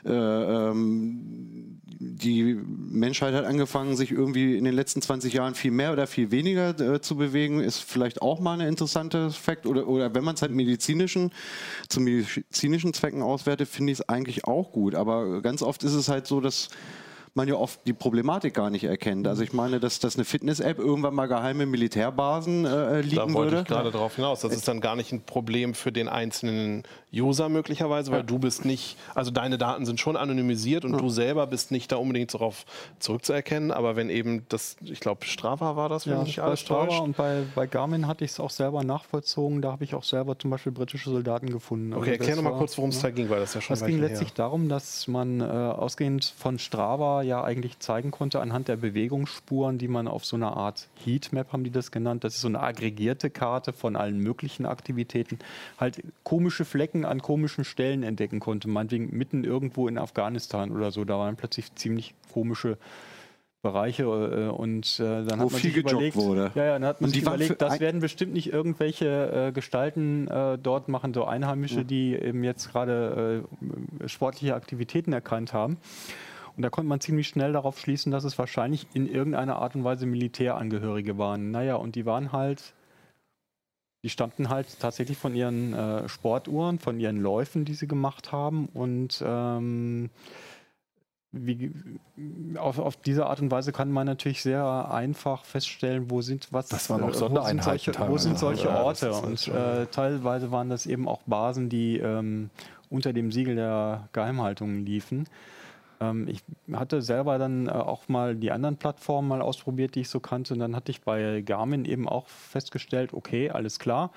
[0.05, 5.93] äh, ähm, die Menschheit hat angefangen, sich irgendwie in den letzten 20 Jahren viel mehr
[5.93, 9.67] oder viel weniger äh, zu bewegen, ist vielleicht auch mal ein interessanter Fakt.
[9.67, 11.33] Oder, oder wenn man es halt medizinischen,
[11.89, 14.95] zu medizinischen Zwecken auswertet, finde ich es eigentlich auch gut.
[14.95, 16.69] Aber ganz oft ist es halt so, dass
[17.39, 19.27] man ja oft die Problematik gar nicht erkennt.
[19.27, 23.53] Also ich meine, dass, dass eine Fitness-App irgendwann mal geheime Militärbasen äh, liegen Da wollte
[23.53, 23.63] würde.
[23.63, 24.41] ich gerade darauf hinaus.
[24.41, 26.83] Das ist dann gar nicht ein Problem für den einzelnen
[27.15, 31.47] User möglicherweise, weil du bist nicht, also deine Daten sind schon anonymisiert und du selber
[31.47, 32.67] bist nicht da unbedingt darauf
[32.99, 33.71] zurückzuerkennen.
[33.71, 37.01] Aber wenn eben das, ich glaube, Strava war das, wenn Ja, bei alles Strava täuscht.
[37.01, 39.63] und bei, bei Garmin hatte ich es auch selber nachvollzogen.
[39.63, 41.93] Da habe ich auch selber zum Beispiel britische Soldaten gefunden.
[41.93, 43.61] Okay, Also erklär das noch mal war- kurz, worum es da ging, weil das ja
[43.61, 44.35] schon Es ging letztlich her.
[44.37, 49.89] darum, dass man äh, ausgehend von Strava ja eigentlich zeigen konnte, anhand der Bewegungsspuren, die
[49.89, 53.31] man auf so einer Art Heatmap, haben die das genannt, das ist so eine aggregierte
[53.31, 55.39] Karte von allen möglichen Aktivitäten,
[55.79, 58.69] halt komische Flecken an komischen Stellen entdecken konnte.
[58.69, 62.79] Meinetwegen mitten irgendwo in Afghanistan oder so, da waren plötzlich ziemlich komische
[63.61, 66.53] Bereiche äh, und äh, dann Wo hat man viel sich überlegt, wurde.
[66.55, 70.59] ja, ja, dann hat man sich überlegt, das werden bestimmt nicht irgendwelche äh, Gestalten äh,
[70.59, 73.45] dort machen, so Einheimische, die eben jetzt gerade
[74.01, 75.79] äh, sportliche Aktivitäten erkannt haben.
[76.59, 79.85] Und da konnte man ziemlich schnell darauf schließen, dass es wahrscheinlich in irgendeiner Art und
[79.85, 81.53] Weise Militärangehörige waren.
[81.53, 82.75] Naja, und die waren halt,
[84.03, 88.67] die stammten halt tatsächlich von ihren äh, Sportuhren, von ihren Läufen, die sie gemacht haben.
[88.75, 90.11] Und ähm,
[91.31, 91.71] wie,
[92.57, 96.71] auf, auf diese Art und Weise kann man natürlich sehr einfach feststellen, wo sind was
[96.71, 99.47] Das waren auch äh, wo Sondereinheiten sind solche, wo sind solche Ja, Orte halt und
[99.47, 102.51] äh, teilweise waren das eben auch Basen, die ähm,
[102.91, 105.29] unter dem Siegel der Geheimhaltung liefen.
[106.01, 106.43] Ähm, ich
[106.73, 110.55] hatte selber dann äh, auch mal die anderen Plattformen mal ausprobiert, die ich so kannte
[110.55, 114.11] und dann hatte ich bei Garmin eben auch festgestellt, okay, alles klar.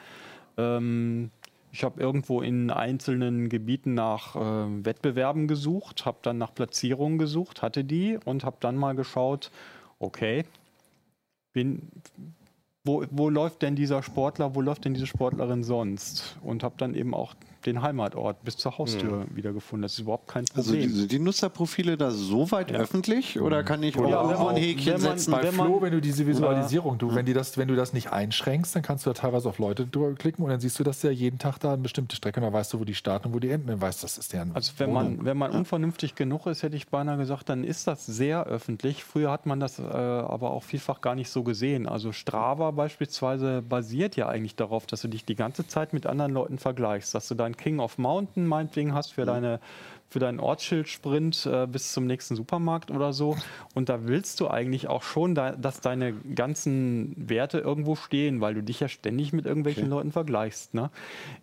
[0.58, 1.32] Ähm,
[1.72, 7.62] ich habe irgendwo in einzelnen Gebieten nach äh, Wettbewerben gesucht, habe dann nach Platzierungen gesucht,
[7.62, 9.52] hatte die und habe dann mal geschaut,
[10.00, 10.44] okay,
[11.54, 11.88] bin,
[12.84, 16.38] wo, wo läuft denn dieser Sportler, wo läuft denn diese Sportlerin sonst?
[16.44, 19.84] Und habe dann eben auch den Heimatort bis zur Haustür wiedergefunden.
[19.84, 20.90] Das ist überhaupt kein Also Problem.
[20.90, 22.78] die, sind die Nutzerprofile da so weit Ja.
[22.80, 25.32] öffentlich oder kann ich Ja, auch wenn irgendwo man- ein Häkchen wenn man- setzen?
[25.32, 27.94] Bei wenn Flo, man- wenn du diese Visualisierung, du, wenn, die das, wenn du das
[27.94, 30.84] nicht einschränkst, dann kannst du da teilweise auf Leute drüber klicken und dann siehst du,
[30.84, 33.28] dass der jeden Tag da eine bestimmte Strecke und dann weißt du, wo die starten
[33.30, 33.68] und wo die enden.
[33.68, 35.18] Dann weißt das ist deren Also wenn Wohnung.
[35.18, 39.04] man, wenn man unvernünftig genug ist, hätte ich beinahe gesagt, dann ist das sehr öffentlich.
[39.04, 41.88] Früher hat man das äh, aber auch vielfach gar nicht so gesehen.
[41.88, 46.32] Also Strava beispielsweise basiert ja eigentlich darauf, dass du dich die ganze Zeit mit anderen
[46.34, 47.14] Leuten vergleichst.
[47.16, 49.60] Dass du deinen King of Mountain meinetwegen hast für deine
[50.12, 53.38] für deinen Ortsschildsprint äh, bis zum nächsten Supermarkt oder so.
[53.74, 58.54] Und da willst du eigentlich auch schon, da, dass deine ganzen Werte irgendwo stehen, weil
[58.54, 60.74] du dich ja ständig mit irgendwelchen Leuten vergleichst.
[60.74, 60.92] Ne?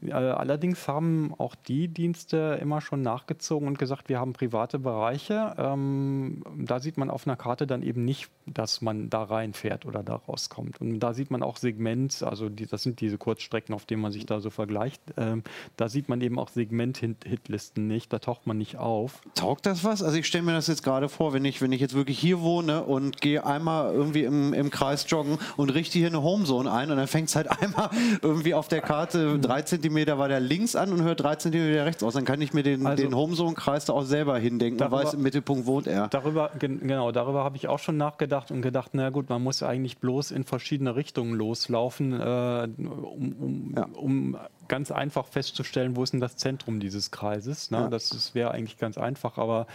[0.07, 5.55] Äh, allerdings haben auch die Dienste immer schon nachgezogen und gesagt, wir haben private Bereiche.
[5.57, 10.03] Ähm, da sieht man auf einer Karte dann eben nicht, dass man da reinfährt oder
[10.03, 10.79] da rauskommt.
[10.83, 14.13] Und da sieht man auch Segment, also die, das sind diese Kurzstrecken, auf denen man
[14.13, 15.01] sich da so vergleicht.
[15.17, 15.43] Ähm,
[15.79, 19.21] da sieht man eben auch Segment-Hitlisten nicht, da taucht man nicht auf.
[19.35, 20.03] Taugt das was?
[20.03, 22.41] Also ich stelle mir das jetzt gerade vor, wenn ich, wenn ich jetzt wirklich hier
[22.41, 26.91] wohne und gehe einmal irgendwie im, im Kreis joggen und richte hier eine Homezone ein
[26.91, 27.89] und dann fängt es halt einmal
[28.23, 32.15] irgendwie auf der Karte drei Zentimeter weiter links an und hört drei Zentimeter rechts aus.
[32.15, 35.15] Dann kann ich mir den, Also- den Homezone-Kreis da auch selber hindenken und Darüber- weiß,
[35.15, 36.09] im Mittelpunkt wohnt er.
[36.09, 39.63] Darüber, gen- genau, darüber habe ich auch schon nachgedacht und gedacht, na gut, man muss
[39.63, 43.87] eigentlich bloß in verschiedene Richtungen loslaufen, äh, um, um, Ja.
[43.95, 44.37] um
[44.69, 47.71] ganz einfach festzustellen, wo ist denn das Zentrum dieses Kreises.
[47.71, 47.79] Ne?
[47.79, 47.89] Ja.
[47.89, 49.67] Das, das wäre eigentlich ganz einfach, aber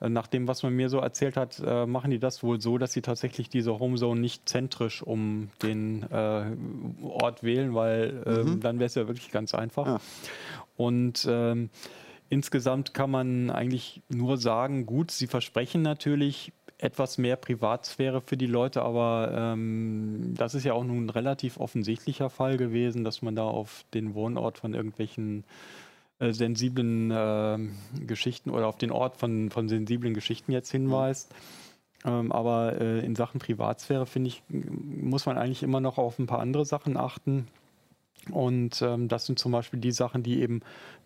[0.00, 2.78] äh, nach dem, was man mir so erzählt hat, äh, machen die das wohl so,
[2.78, 6.44] dass sie tatsächlich diese Homezone nicht zentrisch um den äh,
[7.02, 9.86] Ort wählen, weil ähm, dann wäre es ja wirklich ganz einfach.
[9.86, 10.00] Ja.
[10.76, 11.70] Und ähm,
[12.28, 16.52] insgesamt kann man eigentlich nur sagen, gut, sie versprechen natürlich
[16.82, 21.58] etwas mehr Privatsphäre für die Leute, aber ähm, das ist ja auch nun ein relativ
[21.58, 25.44] offensichtlicher Fall gewesen, dass man da auf den Wohnort von irgendwelchen
[26.18, 27.76] äh, sensiblen ähm,
[28.06, 31.34] Geschichten oder auf den Ort von, von sensiblen Geschichten jetzt hinweist.
[32.04, 36.26] Ähm, aber äh, in Sachen Privatsphäre, finde ich, muss man eigentlich immer noch auf ein
[36.26, 37.46] paar andere Sachen achten.
[38.30, 40.60] Und ähm, das sind zum Beispiel die Sachen, die eben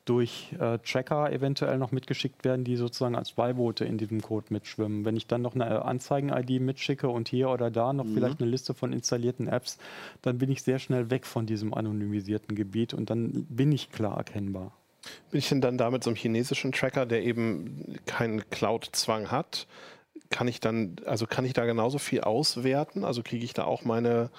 [0.05, 5.05] durch äh, Tracker eventuell noch mitgeschickt werden, die sozusagen als Beiboote in diesem Code mitschwimmen.
[5.05, 8.74] Wenn ich dann noch eine Anzeigen-ID mitschicke und hier oder da noch vielleicht eine Liste
[8.74, 9.78] von installierten Apps,
[10.22, 14.18] dann bin ich sehr schnell weg von diesem anonymisierten Gebiet und dann bin ich klar
[14.18, 14.72] erkennbar.
[15.30, 19.66] Bin ich denn dann da mit so einem chinesischen Tracker, der eben keinen Cloud-Zwang hat?
[20.30, 23.05] Kann ich dann, also kann ich da genauso viel auswerten?
[23.05, 24.30] Also kriege ich da auch meine,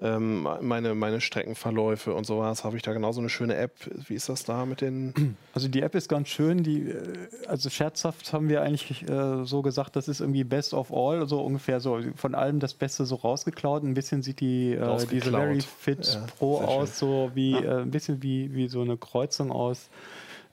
[0.00, 2.64] ähm, meine, meine Streckenverläufe und sowas?
[2.64, 3.72] Habe ich da genauso eine schöne App?
[4.08, 5.36] Wie ist das da mit den.
[5.54, 6.64] Also die App ist ganz schön.
[6.64, 10.92] Die, äh, also scherzhaft haben wir eigentlich äh, so gesagt, das ist irgendwie Best of
[10.92, 13.84] All, so ungefähr so von allem das Beste so rausgeklaut.
[13.84, 15.30] Ein bisschen sieht die äh, diese.
[15.30, 19.52] Very Fit Ja, Pro aus, so wie äh, ein bisschen wie, wie so eine Kreuzung
[19.52, 19.88] aus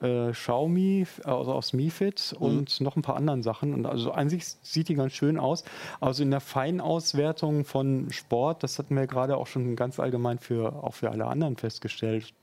[0.02, 3.74] äh, Xiaomi, also aus Mi Fit und noch ein paar anderen Sachen.
[3.74, 5.64] Und also an sich sieht die ganz schön aus.
[6.00, 10.84] Also in der Feinauswertung von Sport, das hatten wir gerade auch schon ganz allgemein für
[10.84, 12.34] auch für alle anderen festgestellt,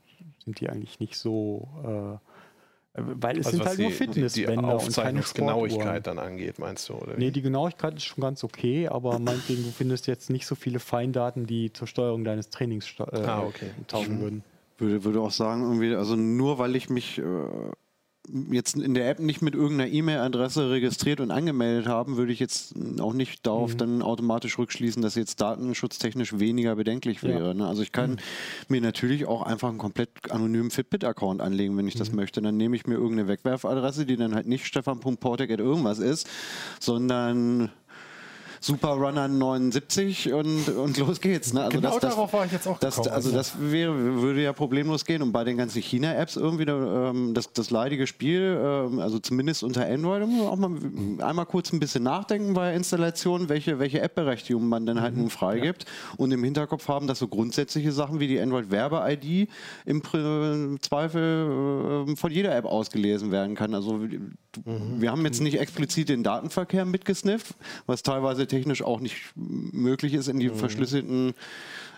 [0.43, 1.67] sind die eigentlich nicht so.
[1.83, 2.19] Äh,
[3.01, 6.03] weil es Also sind halt die, nur Fitnessbänder und keine Sportuhren.
[6.03, 6.95] dann angeht, meinst du?
[6.95, 7.19] Oder wie?
[7.19, 10.79] Nee, die Genauigkeit ist schon ganz okay, aber meinetwegen, du findest jetzt nicht so viele
[10.79, 13.71] Feindaten, die zur Steuerung deines Trainings äh, Ah, okay.
[13.87, 14.43] taugen würden.
[14.79, 17.23] Würde, würde auch sagen, irgendwie, also nur weil ich mich äh,
[18.51, 22.75] jetzt in der App nicht mit irgendeiner E-Mail-Adresse registriert und angemeldet habe, würde ich jetzt
[22.99, 27.29] auch nicht darauf dann automatisch rückschließen, dass jetzt datenschutztechnisch weniger bedenklich Ja.
[27.29, 27.55] wäre.
[27.55, 27.67] Ne?
[27.67, 28.19] Also ich kann
[28.67, 32.41] mir natürlich auch einfach einen komplett anonymen Fitbit-Account anlegen, wenn ich das möchte.
[32.41, 36.29] Dann nehme ich mir irgendeine Wegwerfadresse, die dann halt nicht stefan.portek irgendwas ist,
[36.79, 37.71] sondern
[38.61, 41.53] Superrunner 79 und, und los geht's.
[41.53, 41.63] Ne?
[41.63, 43.13] Also Genau das, das, darauf war ich jetzt auch das, gekommen.
[43.13, 45.21] Also das wäre, würde ja problemlos gehen.
[45.21, 49.85] Und bei den ganzen China-Apps irgendwie ähm, das, das leidige Spiel, ähm, also zumindest unter
[49.85, 54.01] Android, muss man auch mal einmal kurz ein bisschen nachdenken bei der Installation, welche, welche
[54.01, 55.85] App-Berechtigung man dann halt nun freigibt.
[56.17, 59.49] Und im Hinterkopf haben, dass so grundsätzliche Sachen wie die Android-Werbe-ID
[59.85, 60.01] im
[60.81, 63.73] Zweifel äh, von jeder App ausgelesen werden kann.
[63.73, 64.01] Also
[64.65, 67.55] wir haben jetzt nicht explizit den Datenverkehr mitgesnifft,
[67.85, 71.33] was teilweise technisch auch nicht möglich ist, in die verschlüsselten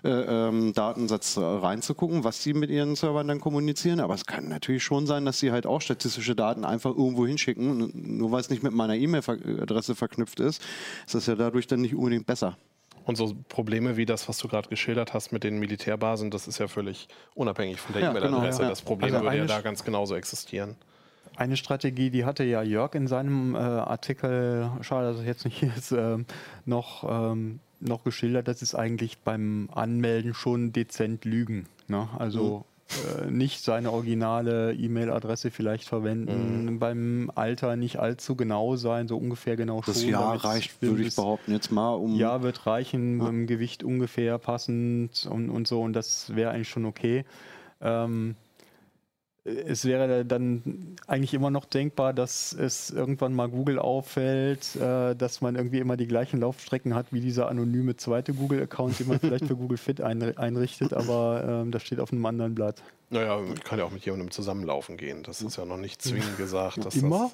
[0.03, 3.99] äh, ähm, Datensatz reinzugucken, was sie mit ihren Servern dann kommunizieren.
[3.99, 7.91] Aber es kann natürlich schon sein, dass sie halt auch statistische Daten einfach irgendwo hinschicken.
[8.17, 10.61] Nur weil es nicht mit meiner E-Mail-Adresse verknüpft ist,
[11.05, 12.57] ist das ja dadurch dann nicht unbedingt besser.
[13.03, 16.59] Und so Probleme wie das, was du gerade geschildert hast mit den Militärbasen, das ist
[16.59, 18.49] ja völlig unabhängig von der Ja, E-Mail-Adresse.
[18.57, 18.69] genau, ja.
[18.69, 20.75] Das Problem Also würde ja da ganz genauso existieren.
[21.35, 25.57] Eine Strategie, die hatte ja Jörg in seinem äh, Artikel, schade, dass er jetzt nicht
[25.57, 26.25] hier ist, ähm,
[26.65, 31.67] noch, ähm, noch geschildert, das ist eigentlich beim Anmelden schon dezent lügen.
[31.87, 32.07] Ne?
[32.17, 39.17] Also äh, nicht seine originale E-Mail-Adresse vielleicht verwenden, beim Alter nicht allzu genau sein, so
[39.17, 40.09] ungefähr genau Das schon.
[40.09, 42.15] Jahr damit's reicht, würde ich behaupten, jetzt mal um.
[42.15, 46.69] Ja, wird reichen, mit dem Gewicht ungefähr passend und, und so, und das wäre eigentlich
[46.69, 47.23] schon okay.
[47.79, 48.35] Ähm,
[49.43, 55.41] es wäre dann eigentlich immer noch denkbar, dass es irgendwann mal Google auffällt, äh, dass
[55.41, 59.45] man irgendwie immer die gleichen Laufstrecken hat wie dieser anonyme zweite Google-Account, den man vielleicht
[59.45, 62.83] für Google Fit einri- einrichtet, aber ähm, das steht auf einem anderen Blatt.
[63.09, 65.23] Naja, ich kann ja auch mit jemandem zusammenlaufen gehen.
[65.23, 66.85] Das ist ja noch nicht zwingend gesagt.
[66.85, 67.31] Dass Immer?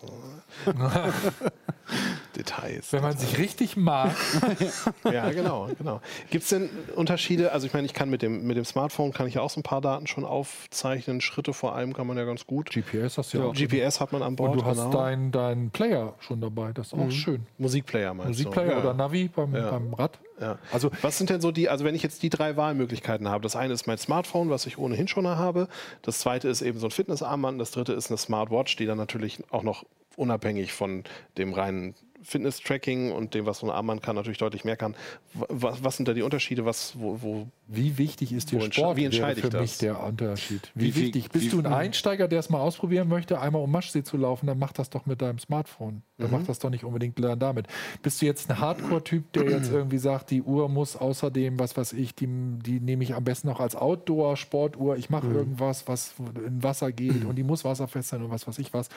[0.65, 0.79] Das, äh,
[2.37, 2.93] Details.
[2.93, 4.15] Wenn man sich richtig mag,
[5.11, 6.01] Ja, genau, genau.
[6.29, 7.51] Gibt es denn Unterschiede?
[7.51, 9.59] Also ich meine, ich kann mit dem, mit dem Smartphone kann ich ja auch so
[9.59, 11.21] ein paar Daten schon aufzeichnen.
[11.21, 12.69] Schritte vor allem kann man ja ganz gut.
[12.69, 13.53] GPS hast du ja, auch.
[13.53, 14.51] GPS hat man an Bord.
[14.51, 14.91] Und du hast genau.
[14.91, 16.71] deinen dein Player schon dabei.
[16.73, 17.45] Das ist auch schön.
[17.57, 18.71] Musikplayer meinst Musikplayer du?
[18.73, 18.79] Ja.
[18.79, 19.71] oder Navi beim, Ja.
[19.71, 20.19] beim Rad.
[20.39, 20.59] Ja.
[20.71, 23.55] Also Was sind denn so die, also wenn ich jetzt die drei Wahlmöglichkeiten habe, das
[23.55, 25.67] eine ist mein Smartphone, was ich ohnehin schon habe,
[26.03, 29.39] das zweite ist eben so ein Fitnessarmband, das dritte ist eine Smartwatch, die dann natürlich
[29.49, 29.83] auch noch
[30.15, 31.03] unabhängig von
[31.37, 34.95] dem reinen Fitness-Tracking und dem, was so ein Armband kann, natürlich deutlich mehr kann.
[35.33, 36.65] Was, was sind da die Unterschiede?
[36.65, 38.97] Was, wo, wo Wie wichtig ist dir Sport?
[38.97, 39.77] wie entscheide für ich mich das?
[39.79, 40.71] der Unterschied.
[40.73, 41.29] Wie, Wie wichtig?
[41.29, 44.47] Bist wie- du ein Einsteiger, der es mal ausprobieren möchte, einmal um Maschsee zu laufen,
[44.47, 46.01] dann mach das doch mit deinem Smartphone.
[46.17, 47.67] Dann mach das doch nicht unbedingt damit.
[48.01, 51.93] Bist du jetzt ein Hardcore-Typ, der jetzt irgendwie sagt, die Uhr muss außerdem, was weiß
[51.93, 56.13] ich, die, die nehme ich am besten noch als Outdoor-Sportuhr, ich mache irgendwas, was
[56.45, 58.89] in Wasser geht und die muss wasserfest sein und was weiß ich was,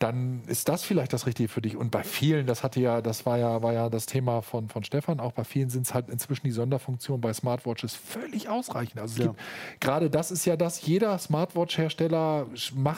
[0.00, 1.76] dann ist das vielleicht das Richtige für dich.
[1.76, 4.82] Und bei vielen, das hatte ja, das war ja, war ja das Thema von, von
[4.82, 8.98] Stefan, auch bei vielen sind es halt inzwischen die Sonderfunktionen bei Smartwatches völlig ausreichend.
[8.98, 9.34] Also Ja.
[9.78, 12.46] gerade das ist ja das, jeder Smartwatch-Hersteller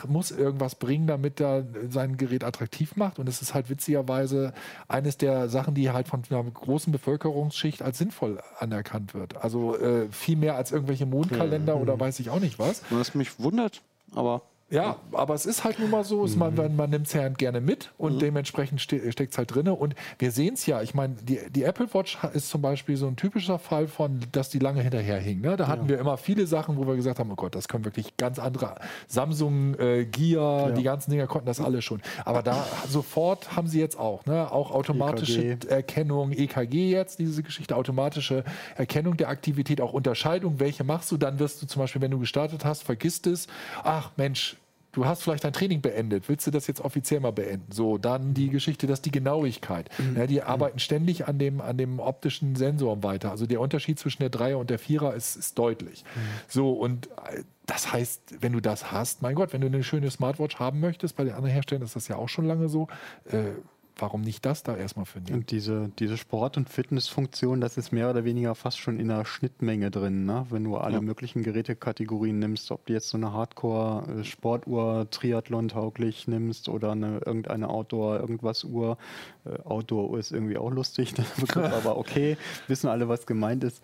[0.06, 3.18] muss irgendwas bringen, damit er sein Gerät attraktiv macht.
[3.18, 4.54] Und es ist halt witzigerweise
[4.86, 9.42] eines der Sachen, die halt von einer großen Bevölkerungsschicht als sinnvoll anerkannt wird.
[9.42, 12.82] Also äh, viel mehr als irgendwelche Mondkalender oder weiß ich auch nicht was.
[12.90, 13.82] Was mich wundert,
[14.14, 14.42] aber
[14.72, 17.60] Ja, aber es ist halt nun mal so, ist man, man, nimmt es ja gerne
[17.60, 19.68] mit und dementsprechend ste steckt es halt drin.
[19.68, 23.06] Und wir sehen es ja, ich meine, die, die Apple Watch ist zum Beispiel so
[23.06, 25.42] ein typischer Fall von, dass die lange hinterher hing.
[25.42, 25.58] Ne?
[25.58, 28.16] Da hatten wir immer viele Sachen, wo wir gesagt haben, oh Gott, das können wirklich
[28.16, 28.76] ganz andere.
[29.08, 32.00] Samsung, äh, Gear, die ganzen Dinger konnten das alle schon.
[32.24, 34.50] Aber da sofort haben sie jetzt auch, ne?
[34.50, 35.68] auch automatische EKG.
[35.68, 38.42] Erkennung, EKG jetzt, diese Geschichte, automatische
[38.76, 42.18] Erkennung der Aktivität, auch Unterscheidung, welche machst du, dann wirst du zum Beispiel, wenn du
[42.18, 43.48] gestartet hast, vergisst es,
[43.84, 44.56] ach Mensch,
[44.92, 47.72] du hast vielleicht dein Training beendet, willst du das jetzt offiziell mal beenden?
[47.72, 49.88] So, dann die Geschichte, dass die Genauigkeit.
[50.16, 53.30] Ja, die arbeiten ständig an dem, an dem optischen Sensor weiter.
[53.30, 56.04] Also der Unterschied zwischen der Dreier und der Vierer ist, ist deutlich.
[56.48, 60.10] So, und äh, das heißt, wenn du das hast, mein Gott, wenn du eine schöne
[60.10, 62.88] Smartwatch haben möchtest, bei den anderen Herstellern ist das ja auch schon lange so,
[63.30, 63.52] äh,
[63.96, 65.40] warum nicht das da erstmal für nehmen?
[65.40, 69.24] Und diese, diese Sport- und Fitnessfunktion, das ist mehr oder weniger fast schon in der
[69.24, 70.46] Schnittmenge drin, ne?
[70.50, 71.00] wenn du alle Ja.
[71.00, 78.96] möglichen Gerätekategorien nimmst, ob du jetzt so eine Hardcore-Sportuhr Triathlon-tauglich nimmst oder eine, irgendeine Outdoor-Irgendwas-Uhr.
[79.44, 82.36] Äh, Outdoor-Uhr ist irgendwie auch lustig, Begriff, aber okay,
[82.68, 83.82] wissen alle, was gemeint ist.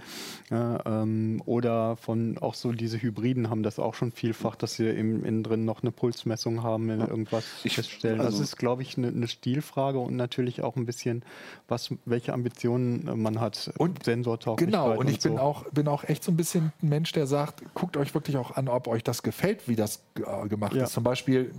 [0.50, 4.88] Ja, ähm, oder von auch so diese Hybriden haben das auch schon vielfach, dass sie
[4.88, 8.20] im, innen drin noch eine Pulsmessung haben, wenn irgendwas Ich- feststellen.
[8.20, 11.22] also- das ist, glaube ich, eine, eine Stilfrage und natürlich auch ein bisschen,
[11.66, 13.70] was, welche Ambitionen äh, man hat.
[13.78, 15.38] Und- Sensortauglichkeit Genau, und ich bin, so.
[15.38, 18.56] auch, bin auch echt so ein bisschen ein Mensch, der sagt, guckt euch wirklich auch
[18.56, 20.84] an, ob euch das gefällt, wie das äh, gemacht Ja.
[20.84, 20.92] ist.
[20.92, 21.50] Zum Beispiel,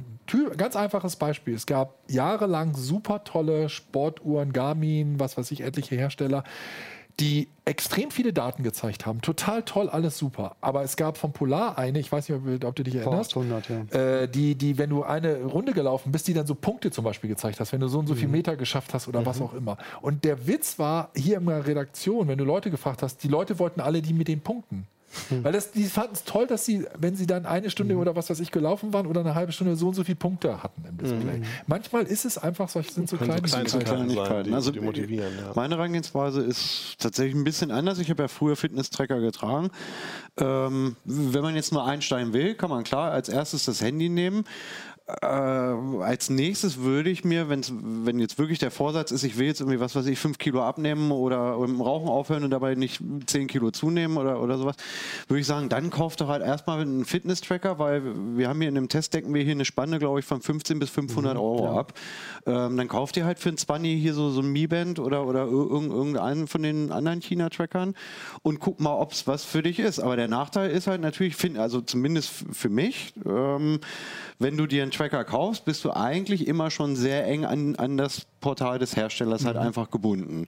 [0.57, 6.43] ganz einfaches Beispiel, es gab jahrelang super tolle Sportuhren, Garmin, was weiß ich, etliche Hersteller,
[7.19, 9.19] die extrem viele Daten gezeigt haben.
[9.21, 10.55] Total toll, alles super.
[10.61, 13.69] Aber es gab von Polar eine, ich weiß nicht, ob, ob du dich erinnerst, 800,
[13.69, 13.99] ja.
[13.99, 17.29] äh, die, die, wenn du eine Runde gelaufen bist, die dann so Punkte zum Beispiel
[17.29, 18.19] gezeigt hast, wenn du so und so Mhm.
[18.19, 19.77] viel Meter geschafft hast oder was auch immer.
[20.01, 23.59] Und der Witz war hier in der Redaktion, wenn du Leute gefragt hast, die Leute
[23.59, 24.87] wollten alle die mit den Punkten.
[25.29, 25.43] Mhm.
[25.43, 28.29] Weil das, die fanden es toll, dass sie, wenn sie dann eine Stunde oder was
[28.29, 30.97] weiß ich gelaufen waren oder eine halbe Stunde so und so viele Punkte hatten im
[30.97, 31.41] Display.
[31.67, 33.67] Manchmal ist es einfach, solche sind so Können so Kleinigkeiten.
[33.67, 34.49] Kleinigkeiten sein, Kleinigkeiten.
[34.49, 35.33] die, Also, die motivieren.
[35.37, 35.51] Ja.
[35.55, 37.99] Meine Herangehensweise ist tatsächlich ein bisschen anders.
[37.99, 39.69] Ich habe ja früher Fitness-Tracker getragen.
[40.37, 44.45] Ähm, wenn man jetzt nur einsteigen will, kann man klar als erstes das Handy nehmen.
[45.21, 49.47] Äh, als nächstes würde ich mir, wenn's, wenn jetzt wirklich der Vorsatz ist, ich will
[49.47, 53.01] jetzt irgendwie, was weiß ich, fünf Kilo abnehmen oder dem Rauchen aufhören und dabei nicht
[53.25, 54.75] zehn Kilo zunehmen oder, oder sowas,
[55.27, 58.03] würde ich sagen, dann kauft doch halt erstmal einen Fitness-Tracker, weil
[58.37, 60.77] wir haben hier in dem Test, decken wir hier eine Spanne, glaube ich, von 15
[60.77, 61.93] bis 500 Euro ab.
[62.45, 65.25] Ähm, dann kauft ihr halt für ein Spanny hier so, so ein Mi Band oder,
[65.25, 67.95] oder irg- irgendeinen von den anderen China-Trackern
[68.43, 69.99] und guck mal, ob es was für dich ist.
[69.99, 73.79] Aber der Nachteil ist halt natürlich, also zumindest für mich, ähm,
[74.37, 77.95] wenn du dir einen Tracker kaufst, bist du eigentlich immer schon sehr eng an, an
[77.95, 80.45] das Portal des Herstellers halt einfach gebunden.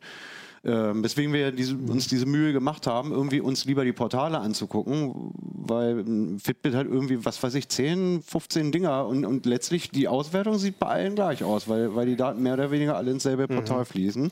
[0.65, 5.31] Ähm, weswegen wir diese, uns diese Mühe gemacht haben, irgendwie uns lieber die Portale anzugucken,
[5.33, 10.09] weil ein Fitbit hat irgendwie, was weiß ich, 10, 15 Dinger und, und letztlich die
[10.09, 13.23] Auswertung sieht bei allen gleich aus, weil, weil die Daten mehr oder weniger alle ins
[13.23, 14.31] selbe Portal fließen.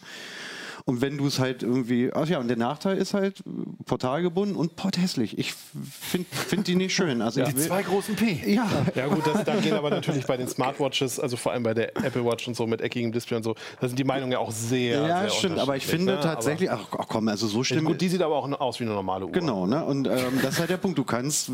[0.90, 3.44] Und wenn du es halt irgendwie, ach ja, und der Nachteil ist halt äh,
[3.86, 5.38] portalgebunden und porthässlich.
[5.38, 7.22] Ich finde find die nicht schön.
[7.22, 8.42] Also Die ich will, zwei großen P.
[8.52, 11.76] ja, Ja gut, das, da gehen aber natürlich bei den Smartwatches, also vor allem bei
[11.76, 14.40] der Apple Watch und so mit eckigem Display und so, da sind die Meinungen ja
[14.40, 15.60] auch sehr, ja, sehr stimmt.
[15.60, 16.20] Aber ich finde ne?
[16.22, 17.86] tatsächlich, ach, ach komm, also so schlimm.
[17.86, 19.32] gut, die sieht aber auch aus wie eine normale Uhr.
[19.32, 19.86] Genau, ne?
[19.86, 20.98] Und ähm, das ist halt der Punkt.
[20.98, 21.52] Du kannst, äh,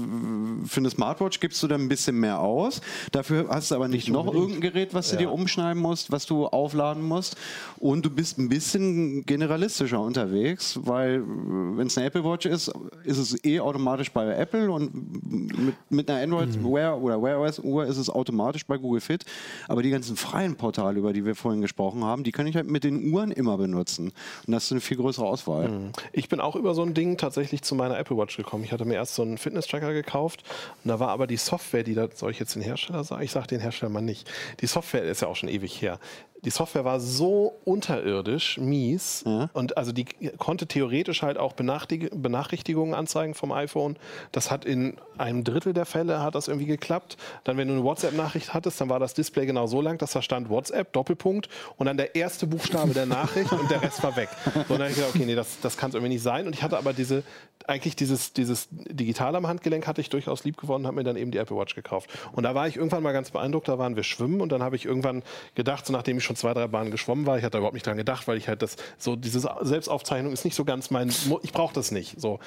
[0.66, 2.80] für eine Smartwatch gibst du dann ein bisschen mehr aus.
[3.12, 6.48] Dafür hast du aber nicht, noch irgendein Gerät, was du dir umschneiden musst, was du
[6.48, 7.36] aufladen musst.
[7.80, 12.72] Und du bist ein bisschen generalistischer unterwegs, weil wenn es eine Apple Watch ist,
[13.04, 14.94] ist es eh automatisch bei Apple und
[15.26, 19.26] mit, mit einer Android Wear oder Wear OS Uhr ist es automatisch bei Google Fit.
[19.68, 22.70] Aber die ganzen freien Portale, über die wir vorhin gesprochen haben, die kann ich halt
[22.70, 24.12] mit den Uhren immer benutzen.
[24.46, 25.92] Und das ist eine viel größere Auswahl.
[26.14, 28.64] Ich bin auch über so ein Ding tatsächlich zu meiner Apple Watch gekommen.
[28.64, 30.44] Ich hatte mir erst so einen Fitness-Tracker gekauft
[30.84, 33.24] und da war aber die Software, die da, soll ich jetzt den Hersteller sagen?
[33.24, 34.30] Ich sage den Hersteller mal nicht.
[34.62, 36.00] Die Software ist ja auch schon ewig her.
[36.44, 39.05] Die Software war so unterirdisch mies
[39.54, 40.06] und also die
[40.38, 43.98] konnte theoretisch halt auch Benachrichtigungen anzeigen vom iPhone.
[44.32, 47.18] Das hat in einem Drittel der Fälle hat das irgendwie geklappt.
[47.44, 50.22] Dann, wenn du eine WhatsApp-Nachricht hattest, dann war das Display genau so lang, dass da
[50.22, 54.30] stand WhatsApp, Doppelpunkt und dann der erste Buchstabe der Nachricht und der Rest war weg.
[54.54, 56.48] So, und dann habe ich gedacht, okay, nee, das, das kann es irgendwie nicht sein.
[56.48, 57.24] Und ich hatte aber diese,
[57.68, 61.32] eigentlich dieses, dieses Digital am Handgelenk hatte ich durchaus lieb gewonnen, habe mir dann eben
[61.32, 62.10] die Apple Watch gekauft.
[62.32, 64.76] Und da war ich irgendwann mal ganz beeindruckt, da waren wir schwimmen und dann habe
[64.76, 65.24] ich irgendwann
[65.56, 67.86] gedacht, so nachdem ich schon zwei, drei Bahnen geschwommen war, ich hatte da überhaupt nicht
[67.86, 71.54] dran gedacht, weil ich halt das, so diese Selbstaufzeichnung ist nicht so ganz mein, ich
[71.54, 72.20] brauche das nicht.
[72.20, 72.40] So.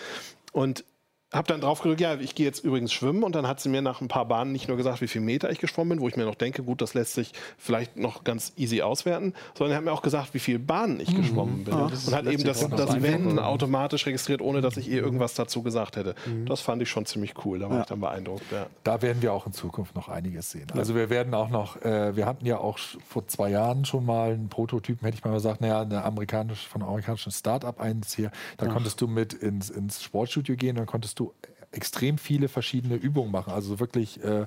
[0.53, 0.85] Und
[1.33, 3.83] habe dann drauf gedrückt, ja, ich gehe jetzt übrigens schwimmen und dann hat sie mir
[3.83, 6.17] nach ein paar Bahnen nicht nur gesagt, wie viel Meter ich geschwommen bin, wo ich
[6.17, 9.85] mir noch denke, gut, das lässt sich vielleicht noch ganz easy auswerten, sondern er hat
[9.85, 13.39] mir auch gesagt, wie viele Bahnen ich geschwommen bin und hat eben das, das Wenden
[13.39, 16.15] automatisch registriert, ohne dass ich ihr irgendwas dazu gesagt hätte.
[16.47, 18.51] Das fand ich schon ziemlich cool, da war ich dann beeindruckt.
[18.51, 18.67] Ja.
[18.83, 20.67] Da werden wir auch in Zukunft noch einiges sehen.
[20.75, 24.33] Also wir werden auch noch, äh, wir hatten ja auch vor zwei Jahren schon mal
[24.33, 28.31] einen Prototypen, hätte ich mal gesagt, naja, eine amerikanisch, von einem amerikanischen Start-up eins hier.
[28.57, 31.33] Da konntest du mit ins, ins Sportstudio gehen, dann konntest du
[31.71, 33.53] extrem viele verschiedene Übungen machen.
[33.53, 34.47] Also wirklich äh,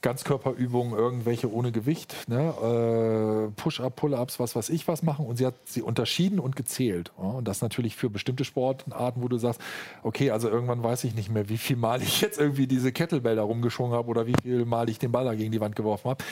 [0.00, 3.50] Ganzkörperübungen, irgendwelche ohne Gewicht, ne?
[3.50, 5.26] äh, Push-up, Pull-ups, was weiß ich was machen.
[5.26, 7.12] Und sie hat sie unterschieden und gezählt.
[7.18, 7.24] Ja?
[7.24, 9.60] Und das natürlich für bestimmte Sportarten, wo du sagst,
[10.02, 13.36] okay, also irgendwann weiß ich nicht mehr, wie viel Mal ich jetzt irgendwie diese Kettlebell
[13.36, 16.10] da rumgeschwungen habe oder wie viel Mal ich den Ball da gegen die Wand geworfen
[16.10, 16.24] habe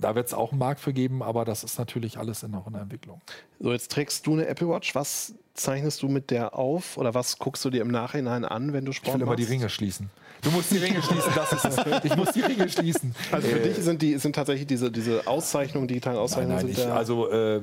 [0.00, 2.68] da wird es auch einen Markt für geben, aber das ist natürlich alles in, noch
[2.68, 3.20] in der Entwicklung.
[3.58, 4.94] So, jetzt trägst du eine Apple Watch.
[4.94, 8.84] Was zeichnest du mit der auf oder was guckst du dir im Nachhinein an, wenn
[8.84, 9.46] du Sport Ich will immer machst?
[9.48, 10.10] die Ringe schließen.
[10.42, 12.04] Du musst die Ringe schließen, das ist es.
[12.04, 13.14] Ich muss die Ringe schließen.
[13.32, 16.78] Also für dich sind die sind tatsächlich diese, diese Auszeichnungen, digitalen Nein, Auszeichnungen nein, sind
[16.78, 17.60] ich, da- also äh,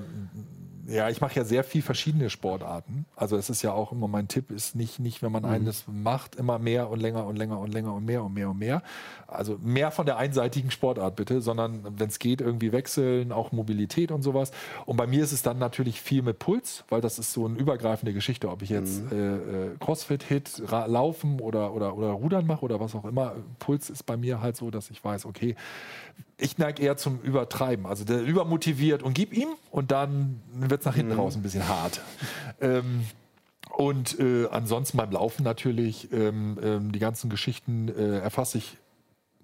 [0.88, 3.06] ja, ich mache ja sehr viel verschiedene Sportarten.
[3.16, 5.50] Also es ist ja auch immer mein Tipp ist nicht nicht, wenn man Mhm.
[5.50, 8.60] eines macht, immer mehr und länger und länger und länger und mehr und mehr und
[8.60, 8.82] mehr.
[9.28, 14.12] Also mehr von der einseitigen Sportart bitte, sondern wenn es geht irgendwie wechseln, auch Mobilität
[14.12, 14.52] und sowas.
[14.86, 17.58] Und bei mir ist es dann natürlich viel mit Puls, weil das ist so eine
[17.58, 19.18] übergreifende Geschichte, ob ich jetzt Mhm.
[19.18, 23.36] äh, äh, Crossfit Hit, Ra Laufen oder oder oder Rudern mache oder was auch immer.
[23.60, 25.56] Puls ist bei mir halt so, dass ich weiß, okay,
[26.38, 27.86] ich neige eher zum Übertreiben.
[27.86, 31.68] Also der übermotiviert und gib ihm und dann wird es nach hinten raus ein bisschen
[31.68, 32.02] hart.
[32.60, 33.06] Ähm,
[33.76, 38.78] und äh, ansonsten beim Laufen natürlich ähm, ähm, die ganzen Geschichten äh, erfasse ich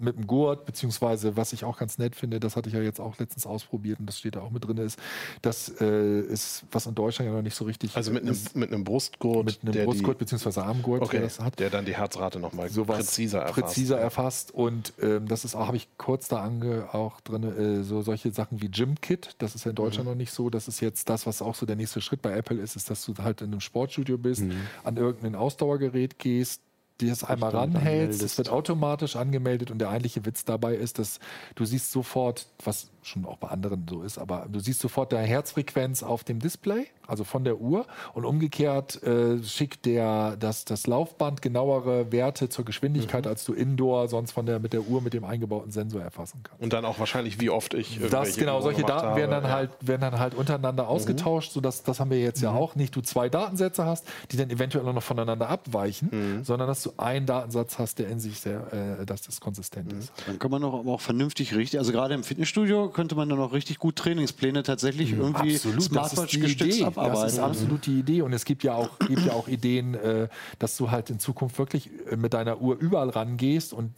[0.01, 2.99] mit dem Gurt, beziehungsweise was ich auch ganz nett finde, das hatte ich ja jetzt
[2.99, 4.99] auch letztens ausprobiert und das steht da auch mit drin, ist,
[5.41, 8.71] das äh, ist, was in Deutschland ja noch nicht so richtig also mit einem, mit
[8.71, 11.85] einem Brustgurt, mit einem der Brustgurt die, beziehungsweise Armgurt, okay, der das hat der dann
[11.85, 13.55] die Herzrate nochmal präziser erfasst.
[13.67, 14.51] präziser erfasst.
[14.51, 18.31] Und ähm, das ist auch, habe ich kurz da ange, auch drin, äh, so solche
[18.31, 19.35] Sachen wie Gym Kit.
[19.39, 20.11] Das ist ja in Deutschland Mhm.
[20.13, 20.49] noch nicht so.
[20.49, 23.05] Das ist jetzt das, was auch so der nächste Schritt bei Apple ist, ist, dass
[23.05, 24.53] du halt in einem Sportstudio bist, Mhm.
[24.83, 26.61] an irgendein Ausdauergerät gehst,
[27.07, 31.19] das einmal ranhältst, es wird automatisch angemeldet und der eigentliche Witz dabei ist, dass
[31.55, 35.27] du siehst sofort, was schon auch bei anderen so ist, aber du siehst sofort deine
[35.27, 37.85] Herzfrequenz auf dem Display, also von der Uhr.
[38.13, 44.07] Und umgekehrt äh, schickt der das, das Laufband genauere Werte zur Geschwindigkeit, als du indoor
[44.07, 46.61] sonst von der mit der Uhr mit dem eingebauten Sensor erfassen kannst.
[46.61, 49.49] Und dann auch wahrscheinlich, wie oft ich Das genau, Übungen solche Daten werden dann Ja.
[49.49, 52.75] halt werden dann halt untereinander ausgetauscht, sodass das haben wir jetzt ja auch.
[52.75, 56.91] Nicht, du zwei Datensätze hast, die dann eventuell auch noch voneinander abweichen, sondern dass du
[56.97, 60.11] einen Datensatz hast, der in sich sehr, äh, dass das konsistent ist.
[60.27, 63.53] Dann kann man aber auch vernünftig richtig, also gerade im Fitnessstudio könnte man dann auch
[63.53, 66.85] richtig gut Trainingspläne tatsächlich irgendwie das ist Smartwatch die gestützt Idee.
[66.85, 67.21] abarbeiten.
[67.21, 68.21] Das ist absolut die Idee.
[68.21, 70.27] Und es gibt ja auch, gibt ja auch Ideen, äh,
[70.59, 73.93] dass du halt in Zukunft wirklich äh, mit deiner Uhr überall rangehst und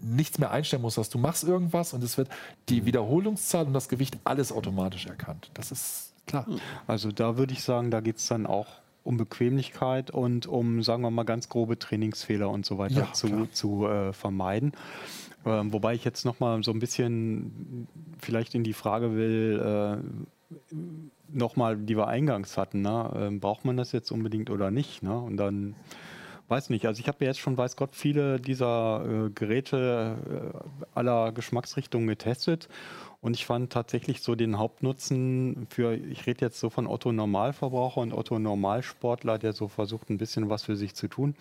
[0.00, 2.28] nichts mehr einstellen musst, dass du machst irgendwas und es wird
[2.68, 5.50] die Wiederholungszahl und das Gewicht alles automatisch erkannt.
[5.54, 6.46] Das ist klar.
[6.86, 8.66] Also da würde ich sagen, da geht es dann auch
[9.06, 13.46] um Bequemlichkeit und um, sagen wir mal, ganz grobe Trainingsfehler und so weiter Ja, zu,
[13.52, 14.72] zu äh, vermeiden.
[15.46, 17.86] Ähm, wobei ich jetzt noch mal so ein bisschen
[18.18, 20.76] vielleicht in die Frage will, äh,
[21.32, 23.10] nochmal, die wir eingangs hatten, ne?
[23.16, 25.02] ähm, braucht man das jetzt unbedingt oder nicht?
[25.02, 25.16] Ne?
[25.16, 25.76] Und dann
[26.48, 30.16] weiß nicht, also ich habe ja jetzt schon, weiß Gott, viele dieser äh, Geräte
[30.54, 30.58] äh,
[30.94, 32.68] aller Geschmacksrichtungen getestet
[33.20, 38.00] und ich fand tatsächlich so den Hauptnutzen für, ich rede jetzt so von Otto Normalverbraucher
[38.00, 41.34] und Otto Normalsportler, der so versucht, ein bisschen was für sich zu tun,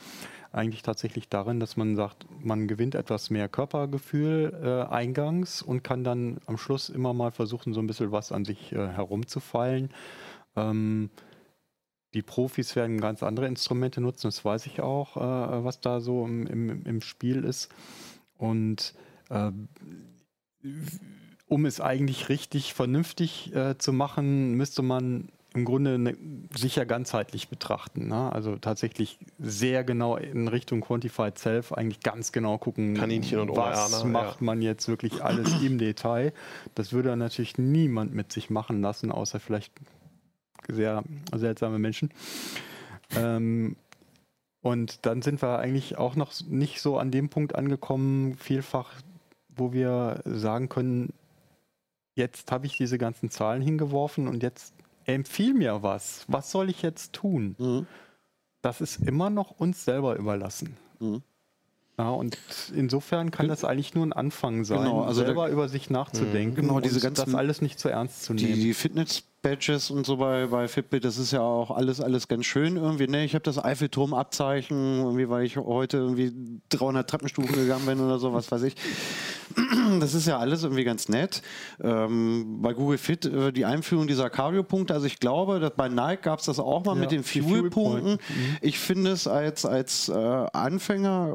[0.52, 6.04] eigentlich tatsächlich darin, dass man sagt, man gewinnt etwas mehr Körpergefühl äh, eingangs und kann
[6.04, 9.90] dann am Schluss immer mal versuchen, so ein bisschen was an sich äh, herumzufallen.
[10.56, 11.10] Ähm,
[12.16, 16.26] die Profis werden ganz andere Instrumente nutzen, das weiß ich auch, äh, was da so
[16.26, 17.70] im, im, im Spiel ist.
[18.38, 18.96] Und
[19.30, 19.52] äh,
[21.48, 26.18] um es eigentlich richtig vernünftig äh, zu machen, müsste man im Grunde ne,
[26.54, 28.08] sicher ganzheitlich betrachten.
[28.08, 28.32] Ne?
[28.32, 33.94] Also tatsächlich sehr genau in Richtung Quantified Self eigentlich ganz genau gucken, Kaninchen und was
[33.94, 36.34] Oreana, macht man jetzt wirklich alles im Detail.
[36.76, 39.72] Das würde natürlich niemand mit sich machen lassen, außer vielleicht
[40.70, 41.04] sehr
[41.36, 42.10] seltsame Menschen.
[43.16, 43.76] Ähm,
[44.62, 48.94] und dann sind wir eigentlich auch noch nicht so an dem Punkt angekommen, vielfach,
[49.56, 51.14] wo wir sagen können,
[52.16, 54.74] jetzt habe ich diese ganzen Zahlen hingeworfen und jetzt
[55.06, 56.26] empfiehl mir was.
[56.28, 57.56] Was soll ich jetzt tun?
[57.60, 57.88] Mhm.
[58.64, 60.76] Das ist immer noch uns selber überlassen.
[61.00, 61.22] Mhm.
[61.98, 62.38] Ja, und
[62.76, 66.80] insofern kann das eigentlich nur ein Anfang sein, Genau, also selber über sich nachzudenken Genau,
[66.82, 68.56] diese und ganzen- das alles nicht zu ernst zu nehmen.
[68.56, 68.74] Die, die
[69.46, 73.08] Fitness-Badges und so bei, bei Fitbit, das ist ja auch alles, alles ganz schön irgendwie.
[73.08, 73.24] Ne?
[73.26, 76.34] Ich habe das Eiffelturm-Abzeichen, irgendwie, weil ich heute irgendwie
[76.70, 78.76] 300 Treppenstufen gegangen bin oder so, was weiß ich.
[80.00, 81.42] Das ist ja alles irgendwie ganz nett.
[81.82, 86.24] Ähm, bei Google Fit äh, die Einführung dieser Cardio-Punkte, also ich glaube, dass bei Nike
[86.24, 88.18] gab es das auch mal Ja, mit den Fuel-Punkten.
[88.20, 88.20] Fuel-Point.
[88.62, 91.34] Ich finde es als, als äh, Anfänger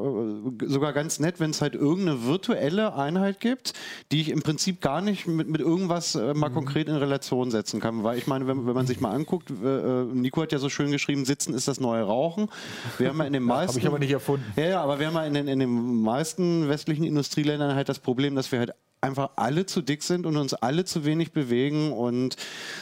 [0.61, 3.73] äh, sogar ganz nett, wenn es halt irgendeine virtuelle Einheit gibt,
[4.11, 6.39] die ich im Prinzip gar nicht mit, mit irgendwas äh, Mhm.
[6.39, 8.00] mal konkret in Relation setzen kann.
[8.03, 10.69] Weil ich meine, wenn, wenn man sich mal anguckt, äh, äh, Nico hat ja so
[10.69, 12.49] schön geschrieben, Sitzen ist das neue Rauchen.
[12.97, 13.69] Wir haben ja in den meisten...
[13.69, 14.45] Habe ich aber nicht erfunden.
[14.55, 17.99] Ja, ja, aber wir haben ja in den, in den meisten westlichen Industrieländern halt das
[17.99, 21.91] Problem, dass wir halt einfach alle zu dick sind und uns alle zu wenig bewegen
[21.91, 22.35] und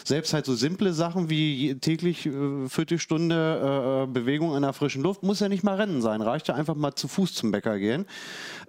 [0.03, 5.23] selbst halt so simple Sachen wie täglich äh, Viertelstunde äh, Bewegung in der frischen Luft
[5.23, 8.05] muss ja nicht mal Rennen sein, reicht ja einfach mal zu Fuß zum Bäcker gehen,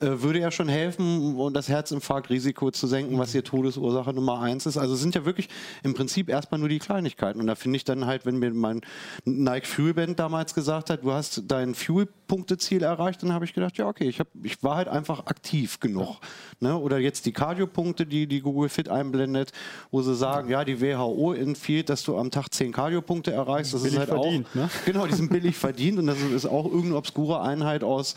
[0.00, 4.66] äh, würde ja schon helfen, um das Herzinfarktrisiko zu senken, was hier Todesursache Nummer eins
[4.66, 4.76] ist.
[4.76, 5.48] Also sind ja wirklich
[5.82, 7.40] im Prinzip erstmal nur die Kleinigkeiten.
[7.40, 8.80] Und da finde ich dann halt, wenn mir mein
[9.24, 11.74] Nike Fuel Band damals gesagt hat, du hast dein
[12.30, 15.80] Fuel-Punkteziel erreicht, dann habe ich gedacht, ja okay, ich, hab, ich war halt einfach aktiv
[15.80, 16.18] genug.
[16.60, 16.76] Ne?
[16.76, 19.52] Oder jetzt die Cardio-Punkte, die, die Google Fit einblendet,
[19.90, 23.74] wo sie sagen, ja, die WHO empfiehlt, dass du am Tag 10 Cardio-Punkte erreichst.
[23.74, 24.70] Das billig ist halt verdient, auch, ne?
[24.86, 28.14] genau, die sind billig verdient und das ist auch irgendeine obskure Einheit aus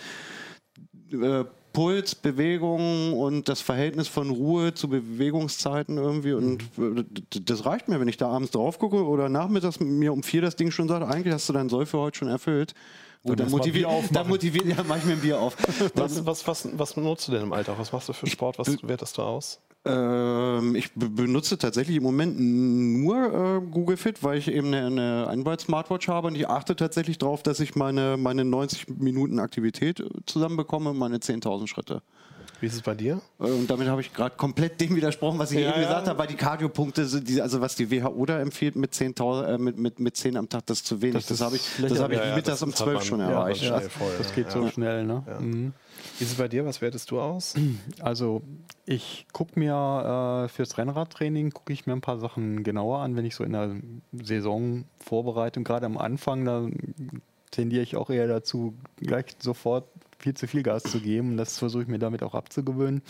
[1.12, 6.34] äh, Puls, Bewegung und das Verhältnis von Ruhe zu Bewegungszeiten irgendwie.
[6.34, 7.06] Und mhm.
[7.28, 10.56] das reicht mir, wenn ich da abends drauf gucke oder nachmittags mir um vier das
[10.56, 12.76] Ding schon sagt, eigentlich hast du dein Soll für heute schon erfüllt.
[13.24, 15.58] Gut, dann motiviert, dann motiviert, ja, mach ich mir ein Bier auf.
[15.96, 17.76] was, was, was, was nutzt du denn im Alltag?
[17.80, 18.60] Was machst du für Sport?
[18.60, 19.60] Was wertest du aus?
[19.86, 25.28] Ähm, ich benutze tatsächlich im Moment nur äh, Google Fit, weil ich eben eine, eine
[25.28, 30.06] Android-Smartwatch habe und ich achte tatsächlich darauf, dass ich meine, meine 90 Minuten Aktivität äh,
[30.26, 32.02] zusammenbekomme, meine 10.000 Schritte.
[32.62, 33.20] Wie ist es bei dir?
[33.42, 35.88] Äh, und damit habe ich gerade komplett dem widersprochen, was ich ja, eben ja.
[35.88, 37.02] gesagt habe, weil die Cardio-Punkte,
[37.42, 40.66] also was die WHO da empfiehlt mit 10, äh, mit, mit, mit 10 am Tag,
[40.68, 41.16] das ist zu wenig.
[41.16, 43.70] Das, das habe ich, das hab ich ja, mittags um 12 schon erreicht.
[43.70, 45.04] Das, das, geht so schnell.
[45.04, 45.24] Ne?
[45.42, 45.74] Mhm.
[46.18, 46.66] Wie ist es bei dir?
[46.66, 47.56] Was wertest du aus?
[48.00, 48.42] Also
[48.86, 53.26] ich gucke mir äh, fürs Rennradtraining gucke ich mir ein paar Sachen genauer an, wenn
[53.26, 53.76] ich so in der
[54.12, 56.68] Saisonvorbereitung gerade am Anfang da
[57.54, 59.88] tendiere ich auch eher dazu, gleich sofort
[60.24, 61.32] viel zu viel Gas zu geben.
[61.32, 63.02] Und das versuche ich mir damit auch abzugewöhnen.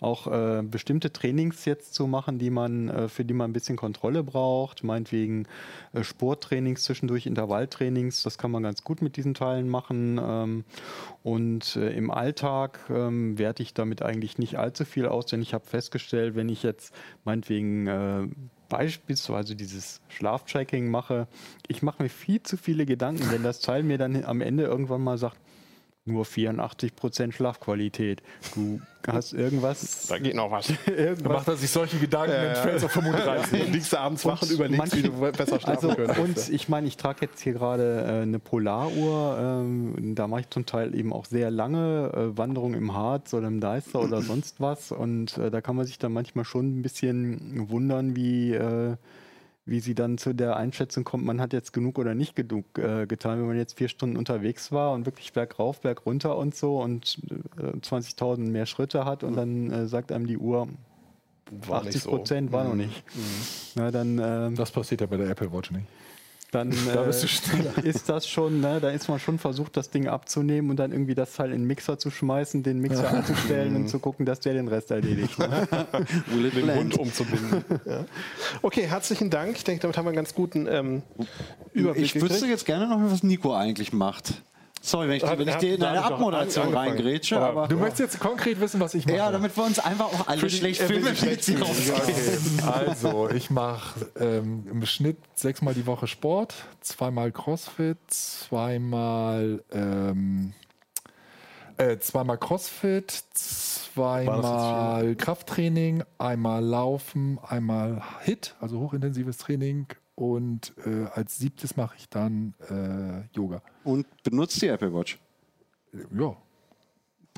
[0.00, 3.76] Auch äh, bestimmte Trainings jetzt zu machen, die man, äh, für die man ein bisschen
[3.76, 4.84] Kontrolle braucht.
[4.84, 5.46] Meinetwegen
[5.92, 8.22] äh, Sporttrainings zwischendurch, Intervalltrainings.
[8.22, 10.20] Das kann man ganz gut mit diesen Teilen machen.
[10.22, 10.64] Ähm,
[11.22, 15.54] und äh, im Alltag ähm, werte ich damit eigentlich nicht allzu viel aus, denn ich
[15.54, 16.94] habe festgestellt, wenn ich jetzt
[17.24, 18.28] meinetwegen äh,
[18.68, 21.26] beispielsweise dieses Schlaftracking mache,
[21.68, 25.02] ich mache mir viel zu viele Gedanken, wenn das Teil mir dann am Ende irgendwann
[25.02, 25.36] mal sagt,
[26.10, 28.22] nur 84 Prozent Schlafqualität.
[28.54, 30.06] Du hast irgendwas.
[30.08, 30.70] Da geht noch was.
[30.86, 31.22] irgendwas.
[31.22, 33.64] Da macht er sich solche Gedanken äh, in Trails auf 35.
[33.64, 36.48] Du liegst abends wach und überlegst, wie du besser schlafen also, könntest.
[36.48, 39.38] Und ich meine, ich trage jetzt hier gerade äh, eine Polaruhr.
[39.40, 43.48] Ähm, da mache ich zum Teil eben auch sehr lange äh, Wanderungen im Harz oder
[43.48, 44.92] im Deister oder sonst was.
[44.92, 48.96] Und äh, da kann man sich dann manchmal schon ein bisschen wundern, wie äh,
[49.64, 53.06] wie sie dann zu der Einschätzung kommt, man hat jetzt genug oder nicht genug äh,
[53.06, 57.18] getan, wenn man jetzt vier Stunden unterwegs war und wirklich bergauf, bergunter und so und
[57.58, 60.68] äh, 20.000 mehr Schritte hat und dann äh, sagt einem die Uhr,
[61.66, 62.52] war 80 Prozent so.
[62.56, 62.78] war noch mhm.
[62.78, 63.04] nicht.
[63.14, 63.22] Mhm.
[63.74, 65.86] Na, dann, ähm, das passiert ja bei der Apple Watch nicht
[66.50, 67.10] dann da äh,
[67.82, 71.14] ist das schon, ne, da ist man schon versucht, das Ding abzunehmen und dann irgendwie
[71.14, 74.54] das Teil in den Mixer zu schmeißen, den Mixer anzustellen und zu gucken, dass der
[74.54, 75.38] den Rest erledigt.
[75.38, 75.68] Ne?
[76.54, 77.64] den Hund umzubinden.
[77.84, 78.04] Ja.
[78.62, 79.56] Okay, herzlichen Dank.
[79.56, 81.02] Ich denke, damit haben wir einen ganz guten ähm,
[81.72, 82.16] Überblick.
[82.16, 84.42] Ich wüsste jetzt gerne noch, was Nico eigentlich macht.
[84.82, 87.38] Sorry, wenn ich, wenn ich dir in deine Abmoderation reingrätsche.
[87.38, 89.16] Aber, du möchtest jetzt konkret wissen, was ich mache.
[89.16, 92.62] Ja, damit wir uns einfach auch alle schlecht fühlen, wenn wir jetzt hier rausgehen.
[92.66, 100.54] Also, ich mache ähm, im Schnitt sechsmal die Woche Sport, zweimal Crossfit, zweimal ähm,
[101.76, 109.86] äh, zweimal Crossfit, zweimal Krafttraining, einmal Laufen, einmal HIT, also hochintensives Training
[110.20, 113.62] und äh, als siebtes mache ich dann äh, Yoga.
[113.84, 115.18] Und benutzt die Apple Watch?
[116.12, 116.36] Ja.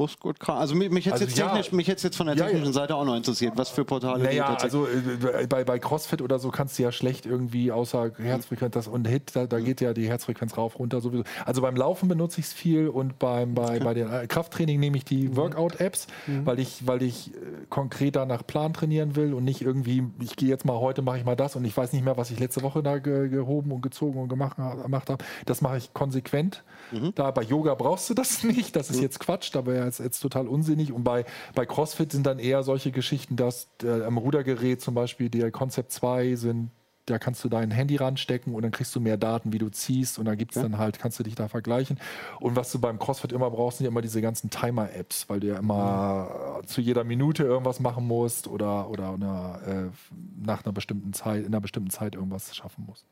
[0.02, 3.04] Brustgurt, also mich, mich hätte also ja, mich jetzt von der technischen ja, Seite auch
[3.04, 6.82] noch interessiert, was für Portale naja, also äh, bei, bei CrossFit oder so kannst du
[6.82, 9.64] ja schlecht irgendwie außer Herzfrequenz das und Hit, da, da mhm.
[9.64, 11.22] geht ja die Herzfrequenz rauf, runter sowieso.
[11.44, 14.96] Also beim Laufen benutze ich es viel und beim bei, bei den äh, Krafttraining nehme
[14.96, 15.36] ich die mhm.
[15.36, 16.46] Workout-Apps, mhm.
[16.46, 17.38] weil ich, weil ich äh,
[17.68, 21.24] konkreter nach Plan trainieren will und nicht irgendwie, ich gehe jetzt mal heute, mache ich
[21.24, 23.82] mal das und ich weiß nicht mehr, was ich letzte Woche da ge, gehoben und
[23.82, 25.24] gezogen und gemacht, gemacht habe.
[25.46, 26.64] Das mache ich konsequent.
[26.90, 27.12] Mhm.
[27.14, 29.02] Da bei Yoga brauchst du das nicht, das ist mhm.
[29.02, 30.92] jetzt Quatsch, dabei jetzt, jetzt total unsinnig.
[30.92, 31.24] Und bei,
[31.54, 35.92] bei CrossFit sind dann eher solche Geschichten, dass äh, am Rudergerät zum Beispiel der Concept
[35.92, 36.70] 2 sind,
[37.06, 40.20] da kannst du dein Handy ranstecken und dann kriegst du mehr Daten, wie du ziehst
[40.20, 41.98] und da gibt es dann halt, kannst du dich da vergleichen.
[42.38, 45.48] Und was du beim CrossFit immer brauchst, sind ja immer diese ganzen Timer-Apps, weil du
[45.48, 46.66] ja immer mhm.
[46.68, 51.48] zu jeder Minute irgendwas machen musst oder, oder eine, äh, nach einer bestimmten Zeit, in
[51.48, 53.04] einer bestimmten Zeit irgendwas schaffen musst.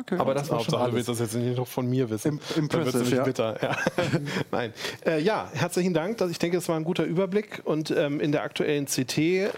[0.00, 0.16] Okay.
[0.18, 0.90] Aber das war schon alles.
[0.90, 2.40] Du willst das jetzt nicht noch von mir wissen.
[2.54, 3.24] Im, impressive, ja.
[3.24, 3.62] bitter.
[3.62, 3.76] Ja.
[4.50, 4.72] Nein.
[5.04, 6.20] Äh, ja, herzlichen Dank.
[6.30, 7.62] Ich denke, es war ein guter Überblick.
[7.64, 9.50] Und ähm, in der aktuellen CT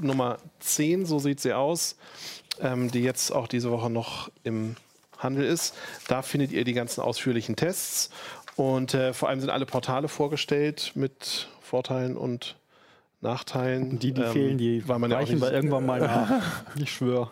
[0.00, 1.96] Nummer 10, so sieht sie aus,
[2.60, 4.76] ähm, die jetzt auch diese Woche noch im
[5.18, 5.74] Handel ist,
[6.08, 8.10] da findet ihr die ganzen ausführlichen Tests.
[8.56, 12.56] Und äh, vor allem sind alle Portale vorgestellt mit Vorteilen und
[13.26, 13.98] Nachteilen.
[13.98, 16.30] Die, die ähm, fehlen, die weil man reichen ja wir irgendwann mal nach.
[16.76, 17.30] ich schwöre.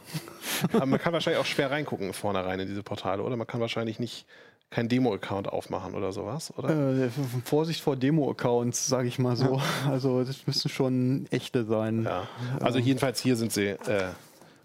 [0.72, 3.36] Aber man kann wahrscheinlich auch schwer reingucken vornherein in diese Portale, oder?
[3.36, 4.26] Man kann wahrscheinlich nicht
[4.70, 7.04] kein Demo-Account aufmachen oder sowas, oder?
[7.04, 7.08] Äh,
[7.44, 9.62] Vorsicht vor Demo-Accounts, sage ich mal so.
[9.88, 12.04] Also das müssen schon echte sein.
[12.04, 12.26] Ja.
[12.60, 14.08] Also jedenfalls hier sind sie äh,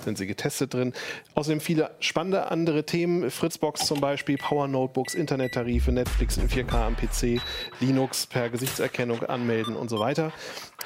[0.04, 0.94] sind sie getestet drin.
[1.36, 3.30] Außerdem viele spannende andere Themen.
[3.30, 7.42] Fritzbox zum Beispiel, Power Notebooks, Internettarife, Netflix in 4K am PC,
[7.80, 10.32] Linux per Gesichtserkennung anmelden und so weiter.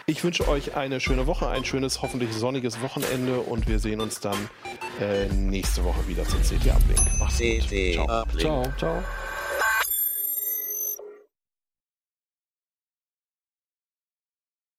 [0.05, 4.19] Ich wünsche euch eine schöne Woche, ein schönes, hoffentlich sonniges Wochenende und wir sehen uns
[4.19, 4.49] dann
[4.99, 7.19] äh, nächste Woche wieder zum CT Uplink.
[7.19, 7.69] Macht's gut.
[7.93, 8.25] Ciao.
[8.37, 8.63] Ciao.
[8.77, 9.03] Ciao.